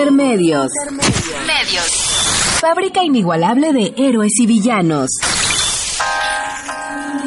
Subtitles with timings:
[0.00, 0.72] Intermedios.
[1.46, 2.58] Medios.
[2.58, 5.10] Fábrica inigualable de héroes y villanos.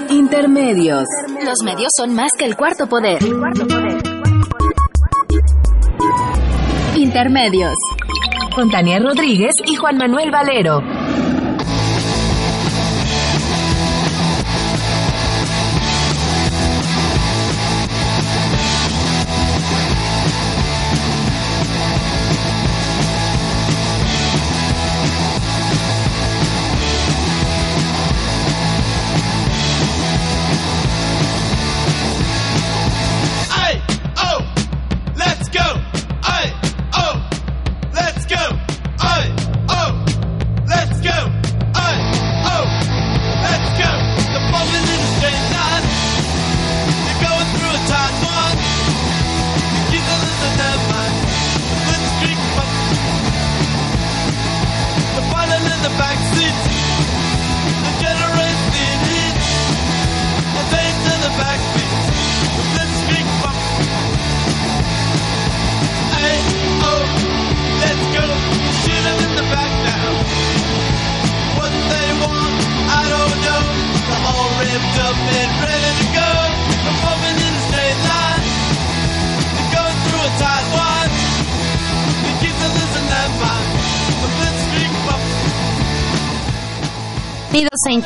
[0.10, 1.04] Intermedios.
[1.46, 3.22] Los medios son más que el cuarto poder.
[6.96, 7.76] Intermedios.
[8.56, 10.82] Con Tania Rodríguez y Juan Manuel Valero.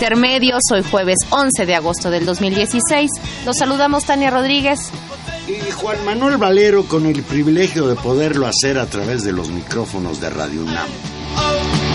[0.07, 3.11] Intermedios, hoy jueves 11 de agosto del 2016.
[3.45, 4.89] Los saludamos Tania Rodríguez.
[5.49, 10.21] Y Juan Manuel Valero con el privilegio de poderlo hacer a través de los micrófonos
[10.21, 10.87] de Radio UNAM.
[11.35, 11.87] Oh,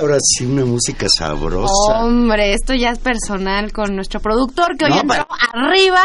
[0.00, 1.72] ahora sí una música sabrosa.
[2.02, 6.02] Hombre, esto ya es personal con nuestro productor que hoy No, entró arriba,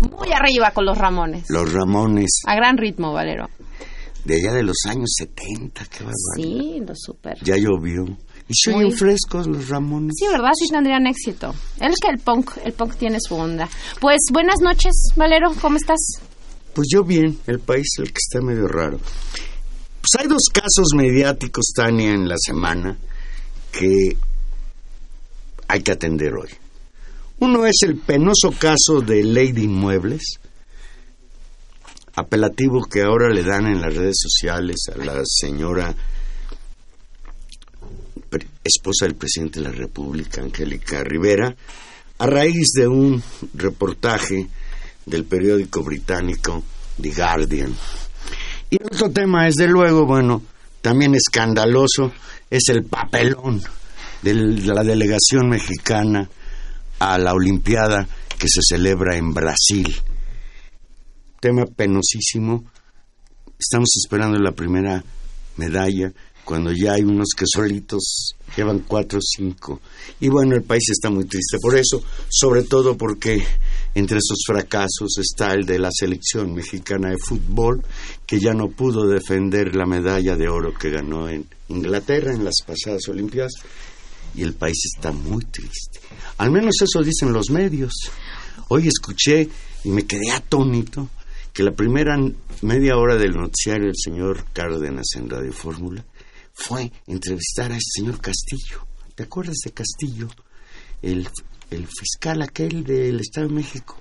[0.00, 1.44] muy arriba con los Ramones.
[1.48, 3.48] Los Ramones, A gran ritmo, Valero.
[4.24, 6.14] de allá de los años 70, qué barbaridad.
[6.36, 7.38] Sí, lo super.
[7.42, 8.04] Ya llovió.
[8.50, 10.14] Y oyen frescos los Ramones.
[10.18, 10.50] Sí, ¿verdad?
[10.58, 11.54] Sí tendrían éxito.
[11.80, 13.68] Es que el punk, el punk tiene su onda.
[14.00, 15.98] Pues buenas noches, Valero, ¿cómo estás?
[16.74, 18.98] Pues yo bien, el país el que está medio raro.
[18.98, 22.96] Pues hay dos casos mediáticos, Tania, en la semana
[23.72, 24.16] que
[25.68, 26.50] hay que atender hoy.
[27.40, 30.40] Uno es el penoso caso de Lady Inmuebles,
[32.14, 35.94] apelativo que ahora le dan en las redes sociales a la señora
[38.64, 41.54] esposa del presidente de la República, Angélica Rivera,
[42.18, 43.22] a raíz de un
[43.54, 44.48] reportaje
[45.06, 46.62] del periódico británico
[47.00, 47.74] The Guardian.
[48.70, 50.42] Y otro tema, desde luego, bueno,
[50.82, 52.12] también escandaloso,
[52.50, 53.62] es el papelón
[54.22, 56.28] de la delegación mexicana
[56.98, 59.94] a la Olimpiada que se celebra en Brasil.
[61.40, 62.64] Tema penosísimo.
[63.58, 65.04] Estamos esperando la primera
[65.56, 66.12] medalla
[66.48, 69.82] cuando ya hay unos que solitos llevan cuatro o cinco.
[70.18, 73.44] Y bueno, el país está muy triste por eso, sobre todo porque
[73.94, 77.84] entre esos fracasos está el de la selección mexicana de fútbol,
[78.24, 82.62] que ya no pudo defender la medalla de oro que ganó en Inglaterra en las
[82.66, 83.52] pasadas Olimpiadas.
[84.34, 86.00] Y el país está muy triste.
[86.38, 87.92] Al menos eso dicen los medios.
[88.68, 89.50] Hoy escuché
[89.84, 91.10] y me quedé atónito
[91.52, 92.16] que la primera
[92.62, 96.02] media hora del noticiario del señor Cárdenas en Radio Fórmula
[96.58, 98.84] fue entrevistar a este señor Castillo.
[99.14, 100.28] ¿Te acuerdas de Castillo?
[101.00, 101.28] El,
[101.70, 103.96] el fiscal aquel del Estado de México.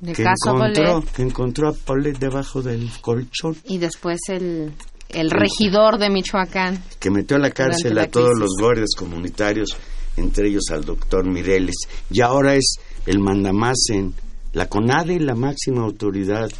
[0.00, 4.72] De que caso encontró, que encontró a Paulette debajo del colchón, Y después el,
[5.08, 6.82] el regidor de Michoacán.
[6.98, 9.70] que metió a la cárcel la a todos los guardias comunitarios,
[10.16, 11.76] entre ellos al doctor Mireles.
[12.10, 12.74] Y ahora es
[13.06, 14.12] el mandamás en
[14.52, 16.50] la CONADE, la máxima autoridad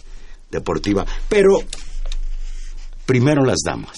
[0.50, 1.04] deportiva.
[1.28, 1.58] Pero
[3.04, 3.96] primero las damas.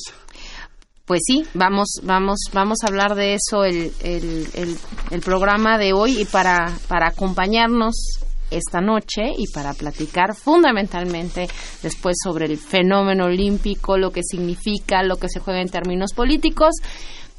[1.07, 4.77] Pues sí, vamos, vamos, vamos a hablar de eso el, el, el,
[5.13, 8.19] el programa de hoy y para, para acompañarnos
[8.51, 11.49] esta noche y para platicar fundamentalmente
[11.83, 16.75] después sobre el fenómeno olímpico, lo que significa, lo que se juega en términos políticos,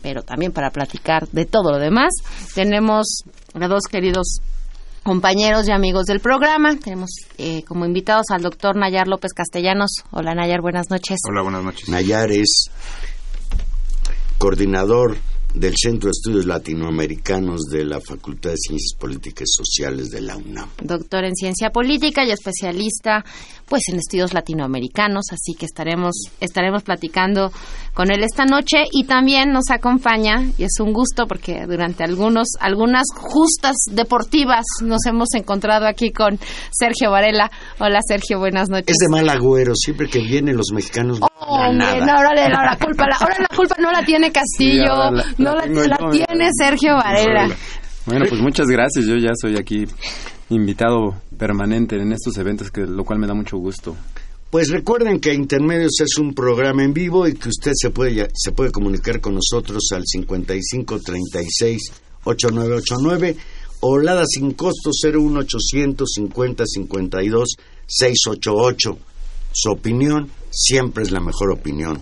[0.02, 2.14] pero también para platicar de todo lo demás.
[2.56, 3.24] Tenemos
[3.54, 4.40] a dos queridos
[5.04, 6.78] compañeros y amigos del programa.
[6.78, 10.04] Tenemos eh, como invitados al doctor Nayar López Castellanos.
[10.12, 11.20] Hola Nayar, buenas noches.
[11.30, 11.90] Hola, buenas noches.
[11.90, 12.70] Nayar es
[14.38, 15.18] coordinador
[15.54, 20.38] del Centro de Estudios Latinoamericanos de la Facultad de Ciencias Políticas y Sociales de la
[20.38, 20.70] UNAM.
[20.82, 23.26] Doctor en ciencia política y especialista
[23.70, 27.52] pues en estudios latinoamericanos, así que estaremos estaremos platicando
[27.94, 32.48] con él esta noche y también nos acompaña y es un gusto porque durante algunos
[32.60, 36.40] algunas justas deportivas nos hemos encontrado aquí con
[36.72, 37.52] Sergio Varela.
[37.80, 38.88] Hola Sergio, buenas noches.
[38.90, 42.06] Es de mal agüero, siempre que vienen los mexicanos no Oh, nada.
[42.06, 45.26] no, ahora, la culpa, la, ahora la culpa no la tiene Castillo, Sí, ahora la-
[45.38, 46.50] no la tiene.
[46.58, 47.48] Sergio Varela.
[48.06, 49.06] Bueno, pues muchas gracias.
[49.06, 49.86] Yo ya soy aquí
[50.50, 53.96] invitado permanente en estos eventos, que lo cual me da mucho gusto.
[54.50, 58.54] Pues recuerden que Intermedios es un programa en vivo y que usted se puede, se
[58.54, 61.92] puede comunicar con nosotros al 5536
[62.24, 63.38] 8989
[63.82, 67.50] o Lada sin costo 01800 50 52
[67.86, 68.98] 688.
[69.52, 72.02] Su opinión siempre es la mejor opinión.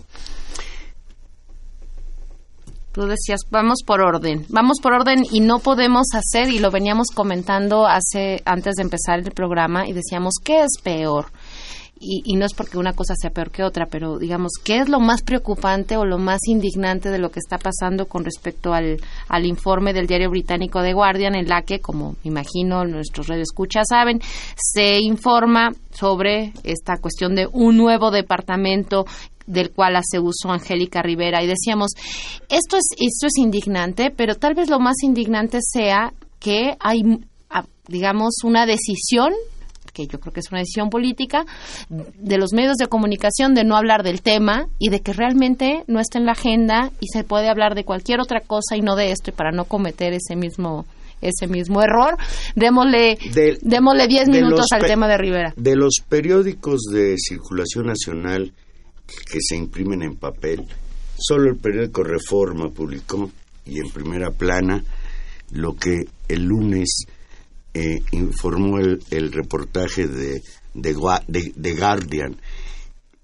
[2.96, 7.08] Tú decías, vamos por orden, vamos por orden y no podemos hacer, y lo veníamos
[7.14, 11.26] comentando hace antes de empezar el programa, y decíamos, ¿qué es peor?
[12.00, 14.88] Y, y no es porque una cosa sea peor que otra, pero digamos, ¿qué es
[14.88, 19.02] lo más preocupante o lo más indignante de lo que está pasando con respecto al,
[19.28, 24.22] al informe del diario británico The Guardian, en la que, como imagino nuestros radioescuchas saben,
[24.56, 29.06] se informa sobre esta cuestión de un nuevo departamento
[29.48, 31.44] del cual hace uso Angélica Rivera.
[31.44, 31.92] Y decíamos
[32.50, 37.02] esto es esto es indignante pero tal vez lo más indignante sea que hay
[37.88, 39.32] digamos una decisión
[39.94, 41.46] que yo creo que es una decisión política
[41.90, 46.02] de los medios de comunicación de no hablar del tema y de que realmente no
[46.02, 49.12] está en la agenda y se puede hablar de cualquier otra cosa y no de
[49.12, 50.86] esto y para no cometer ese mismo
[51.22, 52.18] ese mismo error.
[52.56, 55.54] Démosle Del- démosle 10 de minutos al tema de Rivera.
[55.56, 58.52] De los periódicos de circulación nacional
[59.08, 60.66] que se imprimen en papel,
[61.18, 63.32] solo el periódico Reforma publicó
[63.66, 64.84] y en primera plana
[65.52, 67.04] lo que el lunes
[67.74, 70.42] eh, informó el, el reportaje de,
[70.74, 70.94] de,
[71.28, 72.36] de- de Guardian.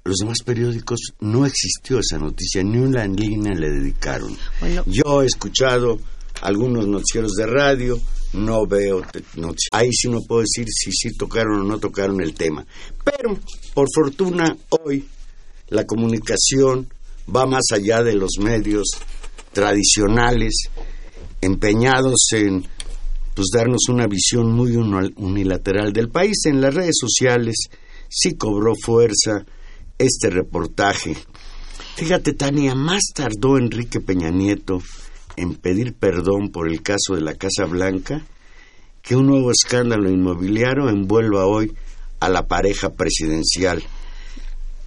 [0.03, 4.35] Los demás periódicos no existió esa noticia, ni una línea le dedicaron.
[4.59, 4.83] Bueno.
[4.87, 5.99] Yo he escuchado
[6.41, 7.99] algunos noticieros de radio,
[8.33, 9.01] no veo
[9.35, 12.65] noci- Ahí sí no puedo decir si sí tocaron o no tocaron el tema.
[13.03, 13.37] Pero,
[13.75, 15.05] por fortuna, hoy
[15.71, 16.87] la comunicación
[17.33, 18.87] va más allá de los medios
[19.53, 20.53] tradicionales,
[21.41, 22.67] empeñados en
[23.33, 26.45] pues darnos una visión muy uni- unilateral del país.
[26.45, 27.55] En las redes sociales
[28.09, 29.45] sí cobró fuerza
[29.97, 31.15] este reportaje.
[31.95, 34.81] Fíjate, Tania, más tardó Enrique Peña Nieto
[35.37, 38.25] en pedir perdón por el caso de la Casa Blanca
[39.01, 41.71] que un nuevo escándalo inmobiliario envuelva hoy
[42.19, 43.81] a la pareja presidencial.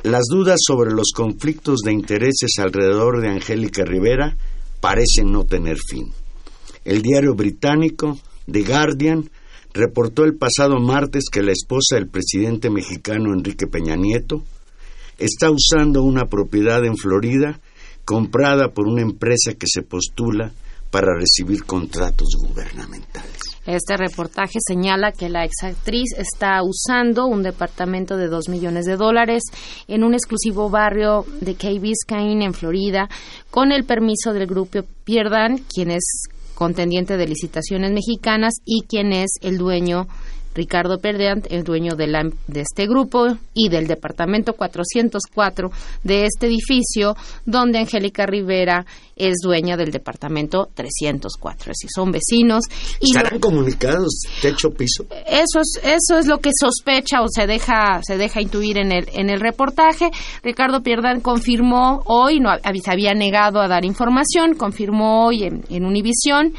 [0.05, 4.37] Las dudas sobre los conflictos de intereses alrededor de Angélica Rivera
[4.79, 6.13] parecen no tener fin.
[6.85, 9.31] El diario británico The Guardian
[9.73, 14.45] reportó el pasado martes que la esposa del presidente mexicano Enrique Peña Nieto
[15.17, 17.59] está usando una propiedad en Florida
[18.05, 20.53] comprada por una empresa que se postula
[20.95, 23.41] para recibir contratos gubernamentales.
[23.67, 29.43] Este reportaje señala que la exactriz está usando un departamento de 2 millones de dólares
[29.89, 33.09] en un exclusivo barrio de Key Biscayne, en Florida,
[33.51, 39.33] con el permiso del grupo Pierdan, quien es contendiente de licitaciones mexicanas y quien es
[39.43, 40.07] el dueño
[40.55, 45.71] Ricardo Perdeant, el dueño de, la- de este grupo y del departamento 404
[46.03, 51.73] de este edificio, donde Angélica Rivera es dueña del departamento 304.
[51.73, 52.65] Es decir, son vecinos.
[53.01, 55.05] Y lo- ¿Estarán comunicados techo piso?
[55.27, 59.09] eso es eso es lo que sospecha o se deja se deja intuir en el
[59.13, 60.11] en el reportaje
[60.43, 62.51] Ricardo Pierdán confirmó hoy no
[62.83, 66.53] se había negado a dar información confirmó hoy en, en Univisión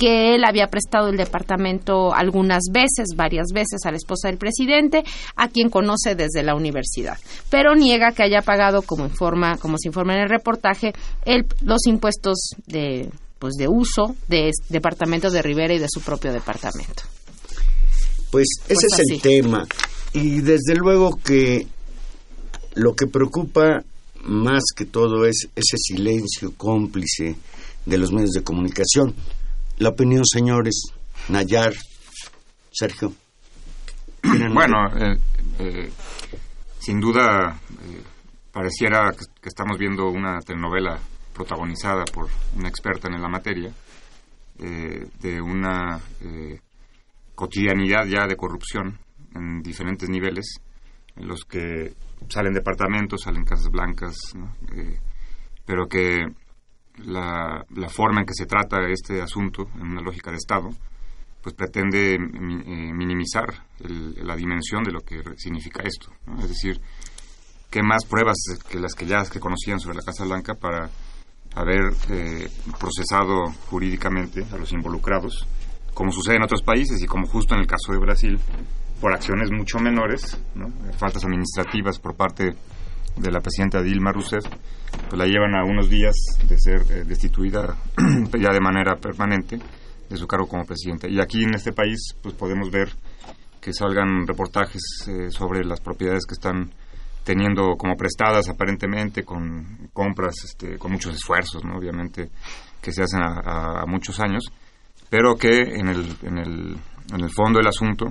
[0.00, 5.04] que él había prestado el departamento algunas veces varias veces a la esposa del presidente
[5.36, 7.18] a quien conoce desde la universidad
[7.50, 10.94] pero niega que haya pagado como informa como se informa en el reportaje
[11.26, 16.00] el, los impuestos de pues de uso de este departamento de Rivera y de su
[16.00, 17.02] propio departamento
[18.30, 19.66] Pues ese Pues es el tema.
[20.12, 21.66] Y desde luego que
[22.74, 23.82] lo que preocupa
[24.22, 27.36] más que todo es ese silencio cómplice
[27.86, 29.14] de los medios de comunicación.
[29.80, 30.92] La opinión, señores,
[31.30, 31.72] Nayar,
[32.70, 33.14] Sergio.
[34.20, 35.16] ¿tienen Bueno, eh,
[35.58, 35.90] eh,
[36.78, 37.58] sin duda
[37.88, 38.02] eh,
[38.52, 40.98] pareciera que, estamos viendo una telenovela
[41.32, 43.72] protagonizada por una experta en la materia,
[44.58, 46.60] eh, de una eh,
[47.34, 48.98] cotidianidad ya de corrupción
[49.34, 50.60] en diferentes niveles,
[51.16, 51.94] en los que
[52.28, 54.14] salen departamentos, salen casas blancas,
[55.64, 56.26] pero que
[56.98, 60.70] la, la forma en que se trata este asunto en una lógica de Estado,
[61.42, 66.12] pues pretende mi- eh, minimizar el- la dimensión de lo que significa esto.
[66.38, 66.80] Es decir,
[67.70, 68.36] qué más pruebas
[68.68, 70.90] que las que ya que conocían sobre la Casa Blanca para
[71.54, 75.46] haber eh, procesado jurídicamente a los involucrados,
[75.94, 78.38] como sucede en otros países y como justo en el caso de Brasil,
[79.00, 80.70] por acciones mucho menores, ¿no?
[80.98, 82.54] faltas administrativas por parte
[83.16, 84.44] de la presidenta Dilma Rousseff,
[85.08, 86.14] pues la llevan a unos días
[86.46, 87.76] de ser eh, destituida
[88.38, 89.58] ya de manera permanente
[90.08, 91.08] de su cargo como presidenta.
[91.08, 92.90] Y aquí en este país pues podemos ver
[93.60, 96.72] que salgan reportajes eh, sobre las propiedades que están
[97.24, 101.76] teniendo como prestadas aparentemente con compras este, con muchos esfuerzos, ¿no?
[101.76, 102.30] obviamente
[102.80, 104.44] que se hacen a, muchos años,
[105.10, 106.76] pero que en el, en el,
[107.12, 108.06] en el fondo del asunto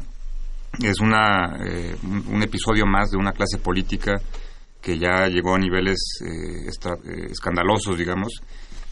[0.79, 4.13] es una, eh, un episodio más de una clase política
[4.81, 8.41] que ya llegó a niveles eh, eh, escandalosos, digamos,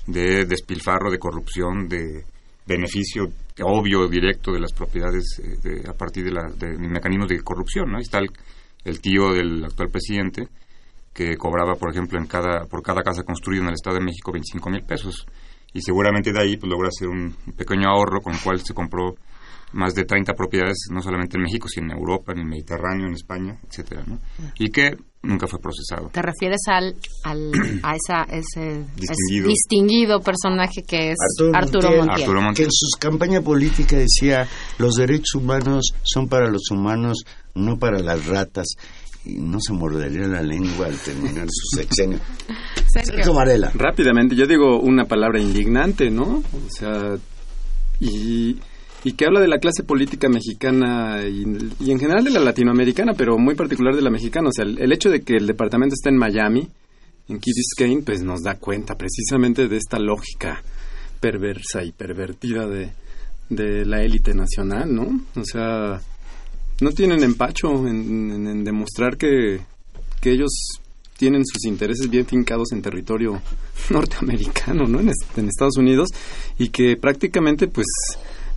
[0.05, 2.23] de despilfarro, de corrupción, de
[2.65, 3.29] beneficio
[3.63, 7.89] obvio, directo de las propiedades eh, de- a partir de, la, de mecanismos de corrupción.
[7.91, 7.97] ¿no?
[7.97, 8.29] Ahí está el,
[8.83, 10.47] el tío del actual presidente
[11.13, 14.31] que cobraba, por ejemplo, en cada, por cada casa construida en el Estado de México
[14.31, 15.25] 25 mil pesos.
[15.73, 19.15] Y seguramente de ahí pues, logra hacer un pequeño ahorro con el cual se compró
[19.73, 23.13] más de 30 propiedades, no solamente en México, sino en Europa, en el Mediterráneo, en
[23.13, 24.19] España, etcétera, ¿no?
[24.59, 26.09] Y que nunca fue procesado.
[26.09, 27.51] ¿Te refieres al, al
[27.83, 29.45] a esa, ese Distinguido.
[29.45, 31.97] ese distinguido personaje que es Arturo Arturo, Montiel.
[31.97, 32.21] Montiel?
[32.21, 32.65] Arturo que Montiel.
[32.67, 34.47] en su campaña política decía
[34.77, 37.23] los derechos humanos son para los humanos,
[37.55, 38.67] no para las ratas.
[39.25, 42.19] Y no se mordería la lengua al terminar su sexenio.
[42.87, 43.71] Sergio Varela.
[43.73, 46.37] Rápidamente, yo digo una palabra indignante, ¿no?
[46.37, 47.17] O sea,
[47.99, 48.57] y,
[49.07, 51.43] y que habla de la clase política mexicana y,
[51.91, 54.49] en general de la latinoamericana, pero muy particular de la mexicana.
[54.49, 56.67] O sea, el, hecho de que el departamento esté en Miami,
[57.29, 60.61] en Key Biscayne, pues nos da cuenta precisamente de esta lógica
[61.21, 62.91] perversa y pervertida de,
[63.49, 65.21] de la élite nacional, ¿no?
[65.37, 66.01] O sea,
[66.81, 69.61] no tienen empacho en, demostrar que,
[70.19, 70.51] que ellos
[71.15, 73.41] tienen sus intereses bien fincados en territorio
[73.89, 74.99] norteamericano, ¿no?
[74.99, 76.09] En, en Estados Unidos
[76.59, 77.87] y que prácticamente, pues,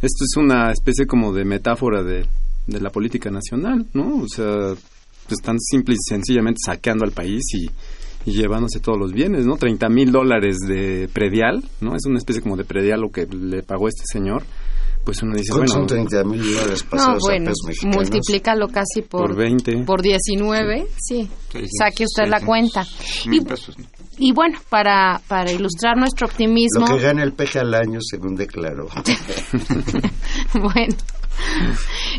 [0.03, 2.27] esto es una especie como de metáfora de,
[2.67, 4.23] de la política nacional, ¿no?
[4.23, 4.75] O sea,
[5.29, 7.71] están simple y sencillamente saqueando al país y,
[8.25, 9.57] y llevándose todos los bienes, ¿no?
[9.57, 11.97] 30 mil dólares de predial, ¿no?
[11.97, 14.43] Es una especie como de predial lo que le pagó este señor.
[15.05, 17.97] Pues uno dice, ¿Cuántos bueno, son 30 mil dólares No, pasados a bueno, pesos mexicanos?
[17.97, 19.85] multiplícalo casi por, por 20.
[19.85, 21.29] por 19, sí.
[21.51, 22.83] Sí, sí, Saque usted la 600 cuenta.
[23.25, 23.85] Y, pesos, ¿no?
[24.19, 28.37] y bueno, para, para ilustrar nuestro optimismo, Lo que gana el peje al año, según
[28.37, 28.89] declaró.
[30.55, 30.95] bueno,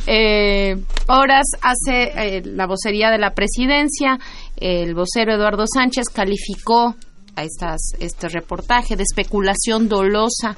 [0.08, 0.76] eh,
[1.08, 4.18] horas hace eh, la vocería de la presidencia,
[4.58, 6.96] el vocero Eduardo Sánchez calificó
[7.36, 10.58] a estas, este reportaje de especulación dolosa,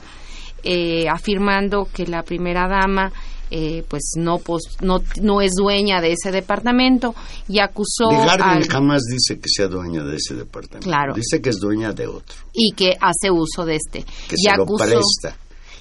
[0.64, 3.12] eh, afirmando que la primera dama
[3.52, 7.14] eh, pues no, pos- no no es dueña de ese departamento
[7.48, 10.88] y acusó Guardian al- jamás dice que sea dueña de ese departamento.
[10.88, 11.14] Claro.
[11.14, 14.58] Dice que es dueña de otro, y que hace uso de este que y se
[14.58, 15.38] lo presta.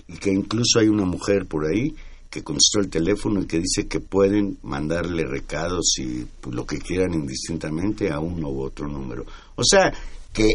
[0.09, 1.95] Y que incluso hay una mujer por ahí
[2.29, 6.79] que contestó el teléfono y que dice que pueden mandarle recados y pues, lo que
[6.79, 9.25] quieran indistintamente a uno u otro número.
[9.55, 9.93] O sea,
[10.33, 10.47] que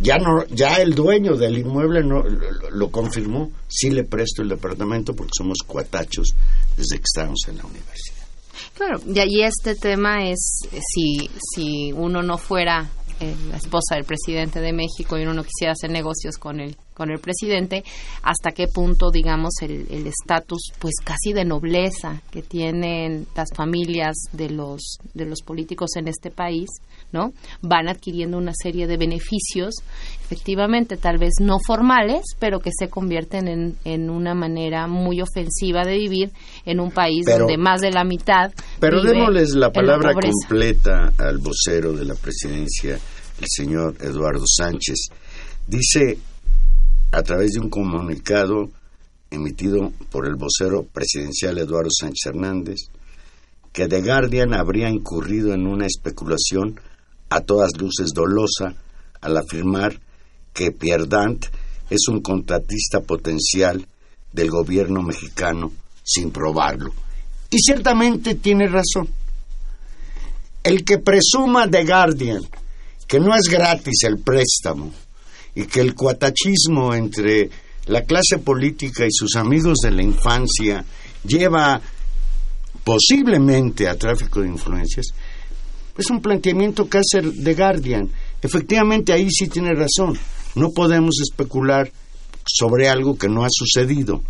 [0.00, 4.48] ya no ya el dueño del inmueble no lo, lo confirmó, sí le presto el
[4.48, 6.34] departamento porque somos cuatachos
[6.76, 8.24] desde que estábamos en la universidad.
[8.74, 13.94] Claro, y ahí este tema es eh, si, si uno no fuera eh, la esposa
[13.94, 17.84] del presidente de México y uno no quisiera hacer negocios con el, con el presidente,
[18.22, 24.14] hasta qué punto, digamos, el el estatus, pues casi de nobleza que tienen las familias
[24.32, 26.68] de los, de los políticos en este país,
[27.12, 27.32] ¿no?
[27.60, 29.74] Van adquiriendo una serie de beneficios,
[30.24, 35.84] efectivamente, tal vez no formales, pero que se convierten en, en una manera muy ofensiva
[35.84, 36.30] de vivir
[36.64, 41.12] en un país Pero- donde más de la mitad Pero vive démosles la palabra completa
[41.18, 42.94] al vocero de la presidencia,
[43.40, 45.08] el señor Eduardo Sánchez.
[45.66, 46.18] Dice
[47.14, 48.70] a través de un comunicado
[49.30, 52.80] emitido por el vocero presidencial Eduardo Sánchez Hernández
[53.72, 56.80] que The Guardian habría incurrido en una especulación
[57.30, 58.74] a todas luces dolosa
[59.20, 60.00] al afirmar
[60.52, 61.46] que Pierdant
[61.88, 63.86] es un contratista potencial
[64.32, 66.92] del gobierno mexicano sin probarlo.
[67.50, 69.08] Y ciertamente tiene razón.
[70.62, 72.42] El que presuma The Guardian
[73.06, 74.92] que no es gratis el préstamo
[75.54, 77.50] y que el cuatachismo entre
[77.86, 80.84] la clase política y sus amigos de la infancia
[81.24, 81.80] lleva
[82.82, 85.06] posiblemente a tráfico de influencias,
[85.96, 87.20] es un planteamiento que hace
[87.54, 88.10] Guardian.
[88.42, 90.18] Efectivamente, ahí sí tiene razón.
[90.56, 91.90] No podemos especular
[92.46, 94.22] sobre algo que no ha sucedido.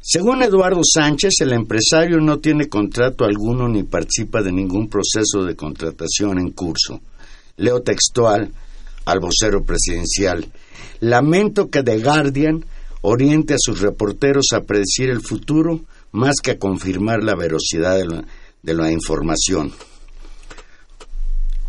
[0.00, 5.56] Según Eduardo Sánchez, el empresario no tiene contrato alguno ni participa de ningún proceso de
[5.56, 7.00] contratación en curso.
[7.56, 8.52] Leo textual
[9.04, 10.50] al vocero presidencial.
[11.00, 12.64] Lamento que The Guardian
[13.02, 15.80] oriente a sus reporteros a predecir el futuro
[16.12, 18.24] más que a confirmar la veracidad de la,
[18.62, 19.72] de la información.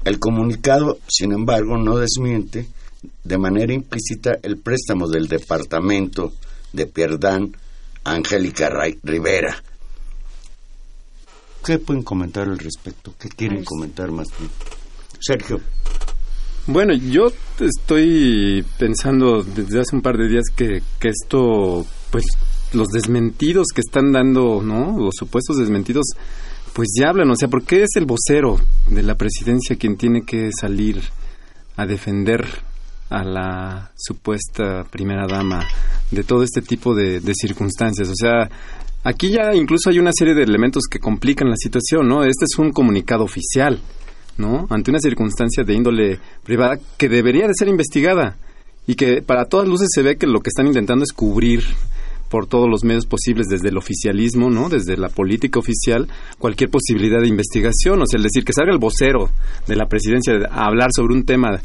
[0.04, 2.68] El comunicado, sin embargo, no desmiente
[3.24, 6.34] de manera implícita el préstamo del departamento
[6.74, 7.56] de Pierdán
[8.06, 9.62] a Angélica Ray- Rivera.
[11.66, 13.14] ¿Qué pueden comentar al respecto?
[13.20, 14.50] ¿Qué quieren Pues- comentar más bien?
[15.20, 15.60] Sergio,
[16.68, 17.28] Bueno, yo
[17.60, 22.26] estoy pensando desde hace un par de días que, que esto, pues
[22.74, 24.98] los desmentidos que están dando, ¿no?
[24.98, 26.06] Los supuestos desmentidos,
[26.74, 27.32] pues ya hablan.
[27.32, 28.60] O sea, ¿por qué es el vocero
[28.90, 31.02] de la presidencia quien tiene que salir
[31.78, 32.46] a defender
[33.10, 35.66] a la supuesta primera dama
[36.12, 38.10] de todo este tipo de, de circunstancias?
[38.10, 38.50] O sea,
[39.04, 42.24] aquí ya incluso hay una serie de elementos que complican la situación, ¿no?
[42.24, 43.80] Este es un comunicado oficial.
[44.38, 44.68] ¿No?
[44.70, 48.38] Ante una circunstancia de índole privada que debería de ser investigada
[48.86, 51.64] y que para todas luces se ve que lo que están intentando es cubrir
[52.30, 54.70] por todos los medios posibles desde el oficialismo, ¿no?
[54.70, 58.80] Desde la política oficial, cualquier posibilidad de investigación, o sea, el decir que salga el
[58.80, 59.30] vocero
[59.66, 61.60] de la presidencia a hablar sobre un tema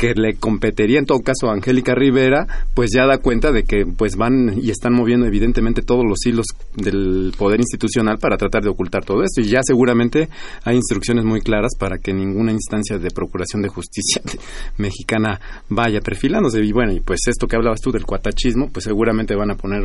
[0.00, 3.84] que le competiría en todo caso a Angélica Rivera, pues ya da cuenta de que
[3.84, 8.70] pues van y están moviendo evidentemente todos los hilos del poder institucional para tratar de
[8.70, 10.30] ocultar todo esto y ya seguramente
[10.64, 14.22] hay instrucciones muy claras para que ninguna instancia de procuración de justicia
[14.78, 15.38] mexicana
[15.68, 19.50] vaya perfilándose y bueno, y pues esto que hablabas tú del cuatachismo, pues seguramente van
[19.50, 19.82] a poner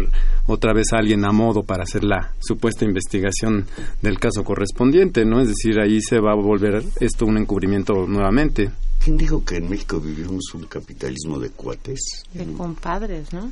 [0.47, 3.65] otra vez a alguien a modo para hacer la supuesta investigación
[4.01, 5.41] del caso correspondiente, ¿no?
[5.41, 8.71] Es decir, ahí se va a volver esto un encubrimiento nuevamente.
[9.05, 11.99] ¿Quién dijo que en México vivimos un capitalismo de cuates?
[12.33, 13.51] De compadres, ¿no?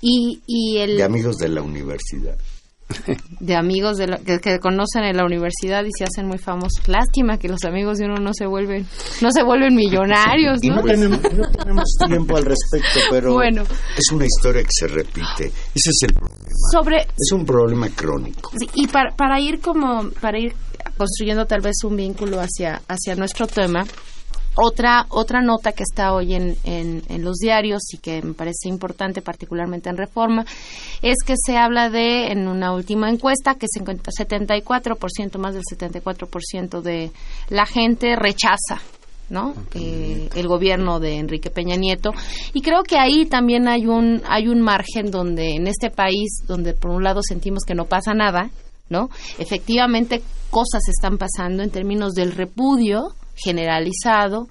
[0.00, 2.38] Y, y el De amigos de la universidad.
[3.40, 6.88] de amigos de la- que, que conocen en la universidad y se hacen muy famosos.
[6.88, 8.84] Lástima que los amigos de uno no se vuelven
[9.20, 10.76] no se vuelven millonarios, Y ¿no?
[10.76, 13.62] no tenemos, no tenemos tiempo al respecto, pero Bueno.
[13.96, 15.44] es una historia que se repite.
[15.74, 16.40] Ese es el problema.
[16.72, 18.50] Sobre Es un problema crónico.
[18.74, 20.54] Y para, para ir como para ir
[20.96, 23.84] construyendo tal vez un vínculo hacia hacia nuestro tema
[24.60, 28.68] otra otra nota que está hoy en, en, en los diarios y que me parece
[28.68, 30.44] importante particularmente en Reforma
[31.02, 35.62] es que se habla de en una última encuesta que se encuentra 74% más del
[35.64, 37.10] 74% de
[37.48, 38.80] la gente rechaza
[39.28, 39.54] ¿no?
[39.74, 42.10] Eh, el gobierno de Enrique Peña Nieto
[42.52, 46.74] y creo que ahí también hay un hay un margen donde en este país donde
[46.74, 48.50] por un lado sentimos que no pasa nada
[48.90, 49.08] ¿no?
[49.38, 50.20] Efectivamente,
[50.50, 54.48] cosas están pasando en términos del repudio generalizado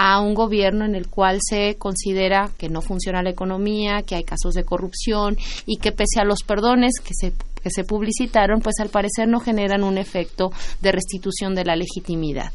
[0.00, 4.22] a un gobierno en el cual se considera que no funciona la economía, que hay
[4.22, 8.76] casos de corrupción y que pese a los perdones que se que se publicitaron, pues
[8.80, 12.52] al parecer no generan un efecto de restitución de la legitimidad.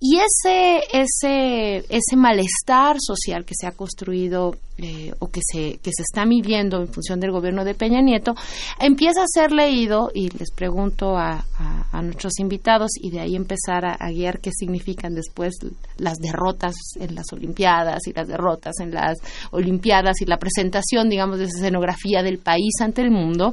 [0.00, 5.90] Y ese, ese, ese malestar social que se ha construido eh, o que se, que
[5.92, 8.36] se está midiendo en función del gobierno de Peña Nieto,
[8.78, 11.44] empieza a ser leído, y les pregunto a,
[11.92, 15.56] a- nuestros invitados, y de ahí empezar a, a guiar qué significan después
[15.96, 19.18] las derrotas en las Olimpiadas y las derrotas en las
[19.50, 23.52] Olimpiadas y la presentación, digamos, de esa escenografía del país ante el mundo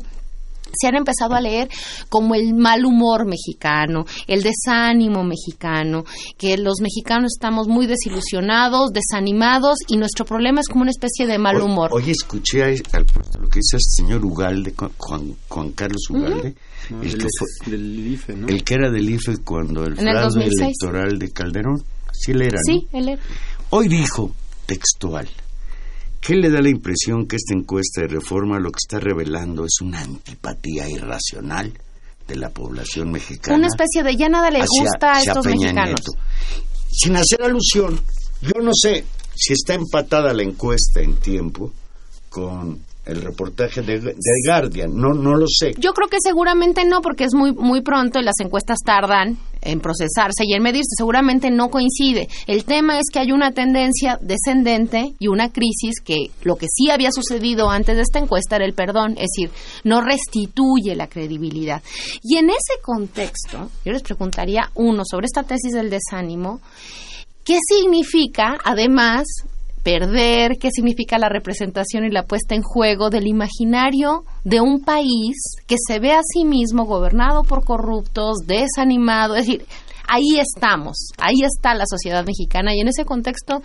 [0.80, 1.70] se han empezado a leer
[2.10, 6.04] como el mal humor mexicano, el desánimo mexicano,
[6.38, 11.38] que los mexicanos estamos muy desilusionados, desanimados y nuestro problema es como una especie de
[11.38, 11.90] mal Hoy- humor.
[11.94, 13.06] Hoy, escuché a- al,
[13.40, 16.56] lo que dice este señor Ugalde, Juan, Juan- Carlos Ugalde,
[16.90, 17.02] ¿no?
[17.02, 18.48] el, Del- que fue- del IFE, ¿no?
[18.48, 20.62] el que era del IFE cuando el el fraude 2006.
[20.62, 21.84] electoral de Calderón.
[22.14, 22.58] Sí, él era.
[22.58, 22.74] ¿no?
[22.74, 23.22] Sí, él era-
[23.72, 24.32] Hoy dijo,
[24.66, 25.28] textual,
[26.26, 29.80] ¿qué le da la impresión que esta encuesta de reforma lo que está revelando es
[29.82, 31.72] una antipatía irracional
[32.28, 33.58] de la población mexicana?
[33.58, 36.02] una especie de ya nada le gusta a estos Peña mexicanos.
[36.02, 36.12] Nieto.
[36.92, 38.00] Sin hacer alusión,
[38.42, 41.72] yo no sé si está empatada la encuesta en tiempo
[42.30, 44.16] con el reportaje de,
[44.46, 45.74] Guardian, no, no lo sé.
[45.78, 49.80] Yo creo que seguramente no, porque es muy muy pronto y las encuestas tardan en
[49.80, 50.96] procesarse y en medirse.
[50.98, 52.28] Seguramente no coincide.
[52.48, 56.90] El tema es que hay una tendencia descendente y una crisis que lo que sí
[56.90, 59.52] había sucedido antes de esta encuesta era el perdón, es decir,
[59.84, 61.82] no restituye la credibilidad.
[62.24, 66.62] Y en ese contexto, yo les preguntaría, uno, sobre esta tesis del desánimo,
[67.44, 69.26] ¿qué significa, además,
[69.86, 75.36] perder, qué significa la representación y la puesta en juego del imaginario de un país
[75.68, 79.66] que se ve a sí mismo gobernado por corruptos, desanimado, es decir,
[80.08, 83.62] ahí estamos, ahí está la sociedad mexicana y en ese contexto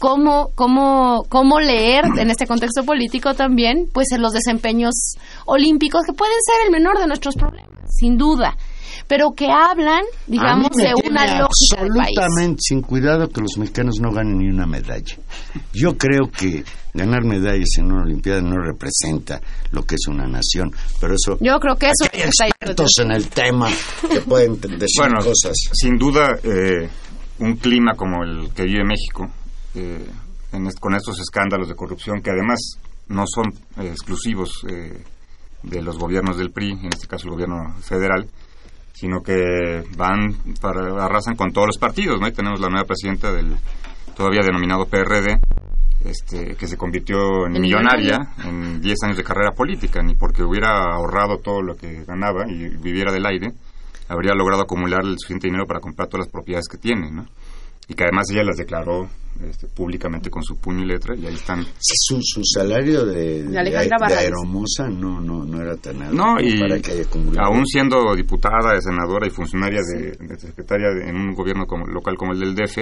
[0.00, 5.14] cómo, cómo, cómo leer en este contexto político también, pues en los desempeños
[5.46, 8.56] olímpicos que pueden ser el menor de nuestros problemas, sin duda,
[9.06, 12.18] pero que hablan, digamos, de una lógica del país.
[12.18, 15.16] absolutamente sin cuidado que los mexicanos no ganen ni una medalla.
[15.72, 20.72] Yo creo que ganar medallas en una olimpiada no representa lo que es una nación,
[21.00, 23.68] pero eso Yo creo que eso hay expertos en el tema
[24.10, 25.54] que pueden decir Bueno, cosas.
[25.72, 26.88] sin duda, eh,
[27.38, 29.28] un clima como el que vive México,
[29.74, 30.04] eh,
[30.52, 32.58] en est- con estos escándalos de corrupción que además
[33.06, 33.52] no son
[33.84, 35.02] eh, exclusivos eh,
[35.62, 38.26] de los gobiernos del PRI, en este caso el gobierno federal,
[38.92, 42.28] sino que van para arrasan con todos los partidos, ¿no?
[42.28, 43.56] Y tenemos la nueva presidenta del
[44.14, 45.40] todavía denominado PRD,
[46.04, 50.94] este, que se convirtió en millonaria en 10 años de carrera política, ni porque hubiera
[50.94, 53.52] ahorrado todo lo que ganaba y viviera del aire,
[54.08, 57.26] habría logrado acumular el suficiente dinero para comprar todas las propiedades que tiene, ¿no?
[57.90, 59.08] Y que además ella las declaró
[59.48, 63.62] este, públicamente con su puño y letra, y ahí están Su, su salario de, De
[63.62, 64.18] de, Barrales.
[64.18, 67.48] aeromosa no, no, no era tan alto No, y para que haya acumulado.
[67.48, 72.16] aún siendo diputada, senadora y funcionaria de, de secretaria de- en un gobierno como- local
[72.16, 72.78] como el del DF,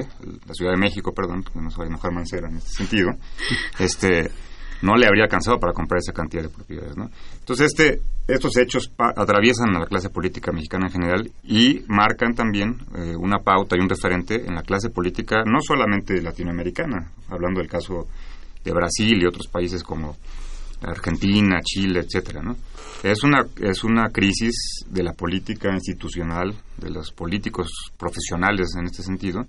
[0.47, 3.11] la Ciudad de México, perdón, que no se vaya a enojar Mancera en este sentido,
[3.79, 4.31] este,
[4.83, 7.11] no le habría alcanzado para comprar esa cantidad de propiedades, ¿no?
[7.41, 12.77] Entonces, este, estos hechos atraviesan a la clase política mexicana en general y marcan también
[12.97, 17.69] eh, una pauta y un referente en la clase política, no solamente latinoamericana, hablando del
[17.69, 18.07] caso
[18.65, 20.17] de Brasil y otros países como
[20.83, 22.57] Argentina, Chile, etcétera, ¿no?
[23.03, 29.03] Es una es una crisis de la política institucional, de los políticos profesionales en este
[29.03, 29.45] sentido,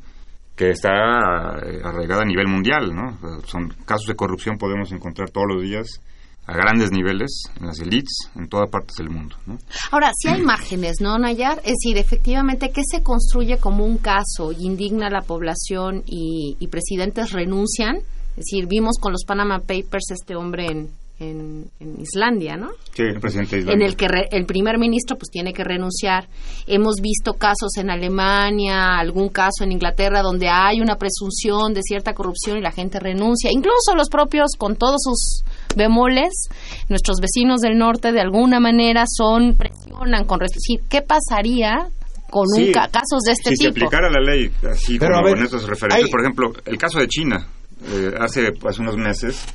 [0.59, 3.17] que está eh, arraigada a nivel mundial, ¿no?
[3.47, 6.01] Son casos de corrupción podemos encontrar todos los días
[6.47, 9.57] a grandes niveles en las elites en todas partes del mundo, ¿no?
[9.89, 11.59] Ahora, sí hay márgenes, ¿no, Nayar?
[11.59, 16.57] Es decir, efectivamente, ¿qué se construye como un caso y indigna a la población y,
[16.59, 17.95] y presidentes renuncian?
[18.31, 22.69] Es decir, vimos con los Panama Papers este hombre en, en, en Islandia, ¿no?
[22.93, 23.87] Sí, el presidente de en Islandia.
[23.87, 26.27] el que re- el primer ministro pues tiene que renunciar.
[26.67, 32.13] Hemos visto casos en Alemania, algún caso en Inglaterra donde hay una presunción de cierta
[32.13, 33.51] corrupción y la gente renuncia.
[33.51, 35.43] Incluso los propios, con todos sus
[35.75, 36.47] bemoles,
[36.87, 41.87] nuestros vecinos del norte de alguna manera son presionan con sí, ¿Qué pasaría
[42.29, 43.87] con un ca- casos de este si se tipo?
[43.87, 46.77] aplicara la ley así Pero, como a ver, con esos referentes, hay- por ejemplo, el
[46.77, 47.45] caso de China,
[47.91, 49.45] eh, hace, hace unos meses,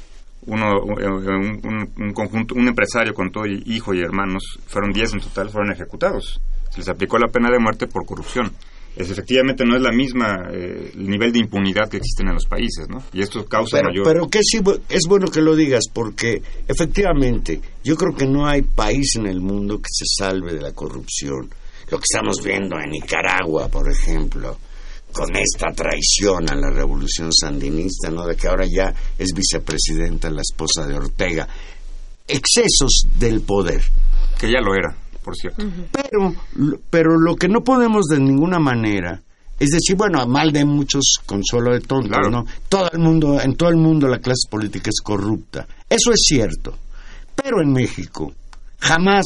[0.47, 5.15] uno, un, un- un conjunto, un empresario con todo y hijo y hermanos, fueron 10
[5.15, 6.41] en total, fueron ejecutados.
[6.71, 8.53] Se les aplicó la pena de muerte por corrupción.
[8.97, 12.47] Es, efectivamente no es la misma eh, el nivel de impunidad que existen en los
[12.47, 13.03] países, ¿no?
[13.13, 14.05] Y esto causa Pero, mayor...
[14.05, 18.63] pero que sí, es bueno que lo digas porque efectivamente yo creo que no hay
[18.63, 21.49] país en el mundo que se salve de la corrupción.
[21.91, 24.57] Lo que estamos viendo en Nicaragua, por ejemplo,
[25.15, 28.27] con esta traición a la revolución sandinista, ¿no?
[28.27, 31.49] De que ahora ya es vicepresidenta la esposa de Ortega.
[32.27, 33.83] Excesos del poder.
[34.39, 35.65] que ya lo era, por cierto.
[35.93, 36.35] Pero,
[36.91, 39.23] pero lo que no podemos de ninguna manera
[39.59, 42.29] es decir, bueno, a mal de muchos, consuelo de tontos, Claro.
[42.31, 42.45] ¿no?
[42.69, 45.67] Todo el mundo, en todo el mundo la clase política es corrupta.
[45.89, 46.77] Eso es cierto.
[47.37, 48.33] Pero en México
[48.81, 49.25] jamás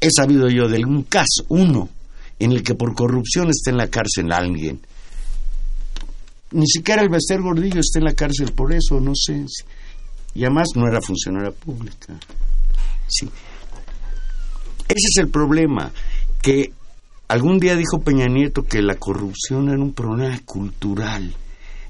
[0.00, 1.88] he sabido yo de algún caso, uno,
[2.38, 4.80] en el que por corrupción esté en la cárcel alguien.
[6.52, 9.44] Ni siquiera el Bester Gordillo está en la cárcel por eso, no sé.
[10.34, 12.14] Y además no era funcionaria pública.
[13.08, 13.28] Sí.
[14.88, 15.90] Ese es el problema,
[16.40, 16.72] que
[17.28, 21.34] algún día dijo Peña Nieto que la corrupción era un problema cultural.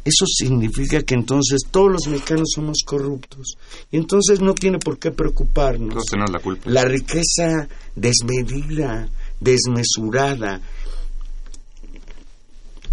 [0.07, 3.57] Eso significa que entonces todos los mexicanos somos corruptos.
[3.91, 6.05] Y entonces no tiene por qué preocuparnos.
[6.07, 6.71] Tenemos la culpa.
[6.71, 9.09] La riqueza desmedida,
[9.41, 10.61] desmesurada.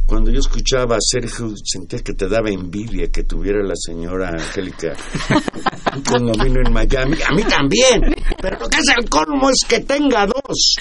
[0.06, 4.94] Cuando yo escuchaba a Sergio, sentía que te daba envidia que tuviera la señora Angélica
[5.96, 7.18] un condominio en Miami.
[7.28, 8.02] A mí también.
[8.42, 10.76] Pero lo que es el colmo es que tenga dos.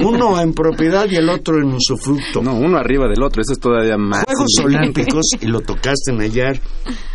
[0.00, 2.42] Uno en propiedad y el otro en usufructo.
[2.42, 4.24] No, uno arriba del otro, eso es todavía más.
[4.24, 4.52] Juegos.
[4.64, 6.60] Olímpicos, y lo tocaste Nayar,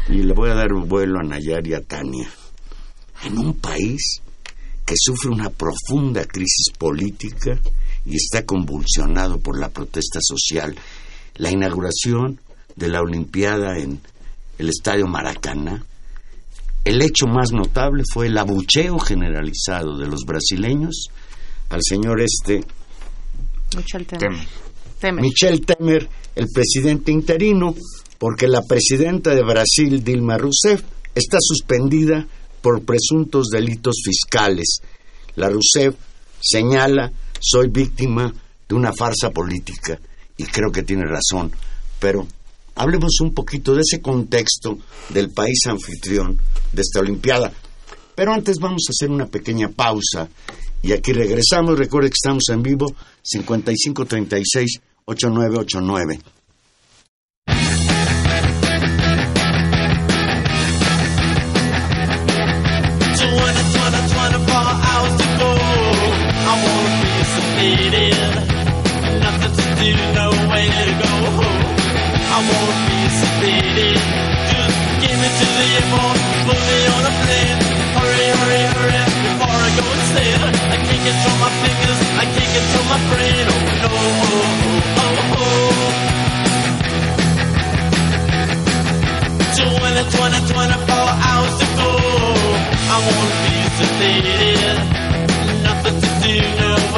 [0.09, 2.29] y le voy a dar un vuelo a Nayar y a Tania.
[3.25, 4.21] En un país
[4.85, 7.59] que sufre una profunda crisis política
[8.05, 10.75] y está convulsionado por la protesta social,
[11.35, 12.39] la inauguración
[12.75, 13.99] de la Olimpiada en
[14.57, 15.83] el Estadio Maracaná,
[16.83, 21.07] el hecho más notable fue el abucheo generalizado de los brasileños
[21.69, 22.63] al señor este
[23.75, 24.19] Mucho el tema.
[24.35, 24.47] Tem-
[24.99, 25.21] Temer.
[25.21, 27.73] Michel Temer, el presidente interino,
[28.19, 30.83] porque la presidenta de Brasil, Dilma Rousseff,
[31.15, 32.27] está suspendida
[32.61, 34.79] por presuntos delitos fiscales.
[35.35, 35.95] La Rousseff
[36.39, 38.33] señala, soy víctima
[38.67, 39.99] de una farsa política.
[40.37, 41.51] y creo que tiene razón,
[41.99, 42.25] pero
[42.73, 44.77] hablemos un poquito de ese contexto
[45.09, 46.39] del país anfitrión
[46.71, 47.51] de esta Olimpiada.
[48.15, 50.29] Pero antes vamos a hacer una pequeña pausa
[50.81, 51.77] y aquí regresamos.
[51.77, 52.87] Recuerde que estamos en vivo
[53.21, 56.19] 5536 8989.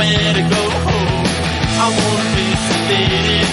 [0.04, 0.64] Nowhere to go.
[1.84, 3.48] I wanna be sedated.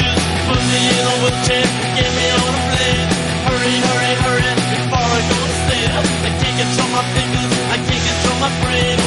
[0.00, 3.08] Just put me in a wheelchair, get me on a plane.
[3.46, 5.90] Hurry, hurry, hurry, before I go insane.
[6.28, 9.03] I can't control my fingers, I can't control my brain.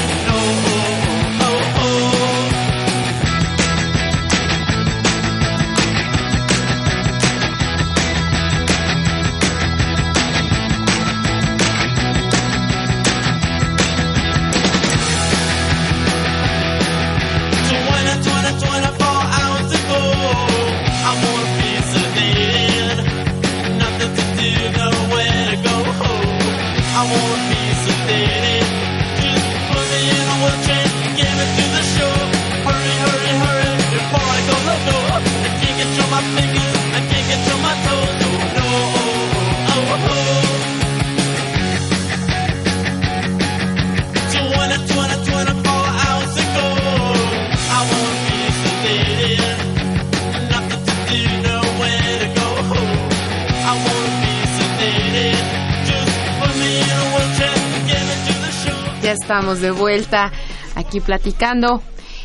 [59.55, 60.29] De vuelta
[60.75, 61.81] aquí platicando.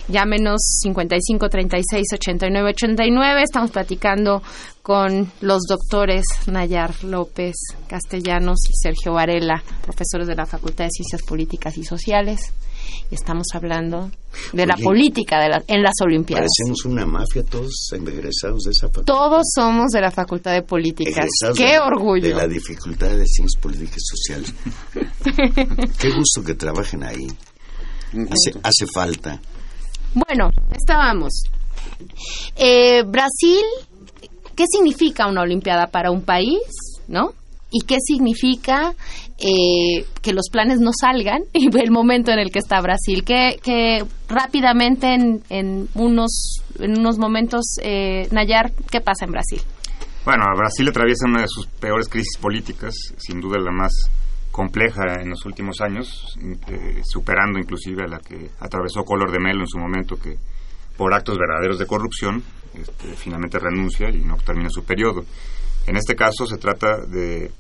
[0.08, 3.42] Llámenos 55 36 89 89.
[3.42, 4.42] Estamos platicando
[4.82, 7.54] con los doctores Nayar López
[7.86, 12.52] Castellanos y Sergio Varela, profesores de la Facultad de Ciencias Políticas y Sociales.
[13.10, 14.10] Y estamos hablando
[14.52, 16.48] de la política de la- en las Olimpiadas.
[16.58, 19.12] Parecemos una mafia, todos egresados de esa facultad.
[19.14, 21.16] Todos somos de la Facultad de Políticas.
[21.16, 22.22] Egresados ¡Qué de- orgullo!
[22.28, 24.54] De la dificultad de ciencias políticas y sociales.
[25.98, 27.26] Qué gusto que trabajen ahí.
[28.30, 29.40] Hace, hace falta.
[30.14, 31.32] Bueno, estábamos.
[32.56, 33.62] Eh, Brasil,
[34.54, 36.60] ¿qué significa una Olimpiada para un país?
[37.08, 37.32] ¿No?
[37.72, 38.94] ¿Y qué significa
[39.38, 43.24] eh, que los planes no salgan y el momento en el que está Brasil?
[43.24, 49.62] Que, que rápidamente en, en unos, en unos momentos, eh, Nayar, ¿qué pasa en Brasil?
[50.24, 53.92] Bueno, Brasil atraviesa una de sus peores crisis políticas, sin duda la más
[54.52, 56.36] compleja en los últimos años,
[56.68, 60.36] eh, superando inclusive a la que atravesó Color de Melo en su momento, que
[60.96, 65.24] por actos verdaderos de corrupción este, finalmente renuncia y no termina su periodo.
[65.86, 67.50] En este caso se trata de,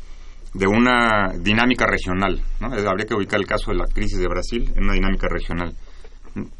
[0.54, 2.42] de una dinámica regional.
[2.60, 2.68] ¿no?
[2.68, 5.74] Habría que ubicar el caso de la crisis de Brasil en una dinámica regional.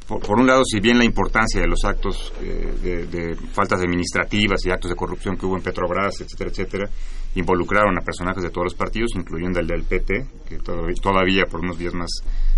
[0.07, 4.67] Por, un lado, si bien la importancia de los actos eh, de, de faltas administrativas
[4.67, 6.91] y actos de corrupción que hubo en Petrobras, etcétera, etcétera,
[7.37, 11.61] involucraron a personajes de todos los partidos, incluyendo el del PT, que todavía, todavía por
[11.61, 12.11] unos días más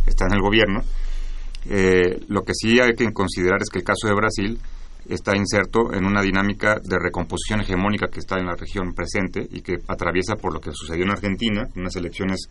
[0.06, 0.80] está en el gobierno.
[1.70, 4.58] Eh, lo que sí hay que considerar es que el caso de Brasil
[5.08, 9.60] está inserto en una dinámica de recomposición hegemónica que está en la región presente y
[9.60, 12.48] que atraviesa por lo que sucedió en Argentina, unas elecciones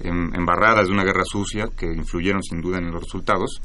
[0.00, 3.60] em- embarradas de una guerra sucia que influyeron sin duda en los resultados,